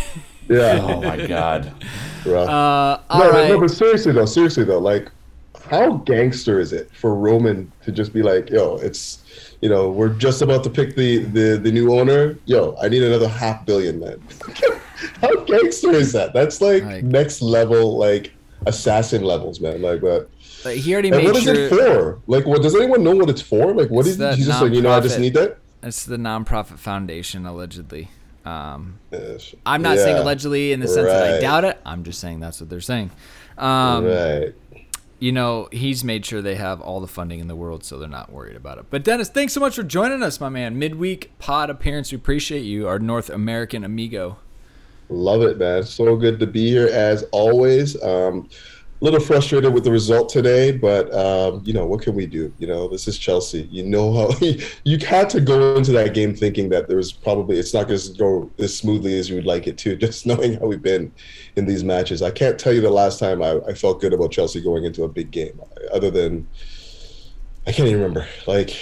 [0.48, 0.80] Yeah.
[0.82, 1.72] Oh my god.
[2.26, 2.50] rough.
[2.50, 3.50] uh, all no, right.
[3.50, 5.12] no, but seriously though, seriously though, like,
[5.70, 9.24] how gangster is it for Roman to just be like, "Yo, it's,
[9.62, 12.38] you know, we're just about to pick the the, the new owner.
[12.46, 14.22] Yo, I need another half billion, man."
[15.22, 16.34] how gangster is that?
[16.34, 18.32] That's like, Like- next level, like
[18.68, 19.82] assassin levels, man.
[19.82, 20.30] Like, but
[20.64, 22.20] Like, he already and made what is sure it for?
[22.28, 23.74] Like, what does anyone know what it's for?
[23.74, 24.74] Like, what is It's he just like?
[24.74, 25.58] You know, I just need that.
[25.84, 28.10] it's the nonprofit foundation allegedly.
[28.46, 29.00] Um,
[29.66, 31.82] I'm not saying allegedly in the sense that I doubt it.
[31.86, 33.12] I'm just saying that's what they're saying.
[33.58, 34.54] Um, right.
[35.20, 38.08] you know, he's made sure they have all the funding in the world, so they're
[38.08, 38.86] not worried about it.
[38.90, 40.78] But Dennis, thanks so much for joining us, my man.
[40.78, 42.12] Midweek pod appearance.
[42.12, 44.38] We appreciate you, our North American amigo.
[45.10, 45.84] Love it, man.
[45.84, 48.02] So good to be here as always.
[48.02, 48.50] Um,
[49.02, 52.54] little frustrated with the result today, but um, you know what can we do?
[52.60, 53.64] You know, this is Chelsea.
[53.72, 54.30] You know how
[54.84, 58.00] you had to go into that game thinking that there was probably it's not going
[58.00, 59.96] to go as smoothly as you would like it to.
[60.06, 61.12] Just knowing how we've been
[61.56, 64.32] in these matches, I can't tell you the last time I, I felt good about
[64.32, 65.60] Chelsea going into a big game,
[65.92, 66.48] other than
[67.68, 68.28] I can't even remember.
[68.48, 68.78] Like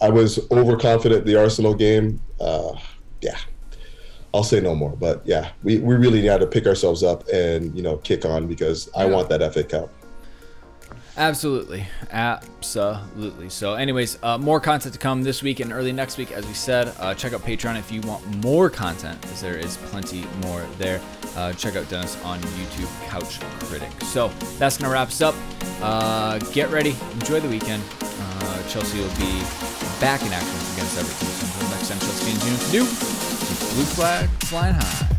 [0.00, 2.20] I was overconfident the Arsenal game.
[2.40, 2.74] Uh,
[3.20, 3.38] yeah,
[4.36, 4.90] I'll say no more.
[4.90, 8.46] But yeah, we, we really need to pick ourselves up and you know kick on
[8.46, 9.90] because I want that FA Cup.
[11.16, 13.48] Absolutely, absolutely.
[13.48, 16.30] So, anyways, uh, more content to come this week and early next week.
[16.30, 19.78] As we said, uh, check out Patreon if you want more content, as there is
[19.78, 21.00] plenty more there.
[21.34, 23.90] Uh, check out Dennis on YouTube, Couch Critic.
[24.02, 24.28] So
[24.58, 25.34] that's gonna wrap us up.
[25.80, 27.82] Uh, get ready, enjoy the weekend.
[28.02, 29.40] Uh, Chelsea will be
[29.98, 31.28] back in action against Everton.
[31.28, 33.35] So until next time, Chelsea fans, you know what to do.
[33.46, 35.15] Blue flag flying high.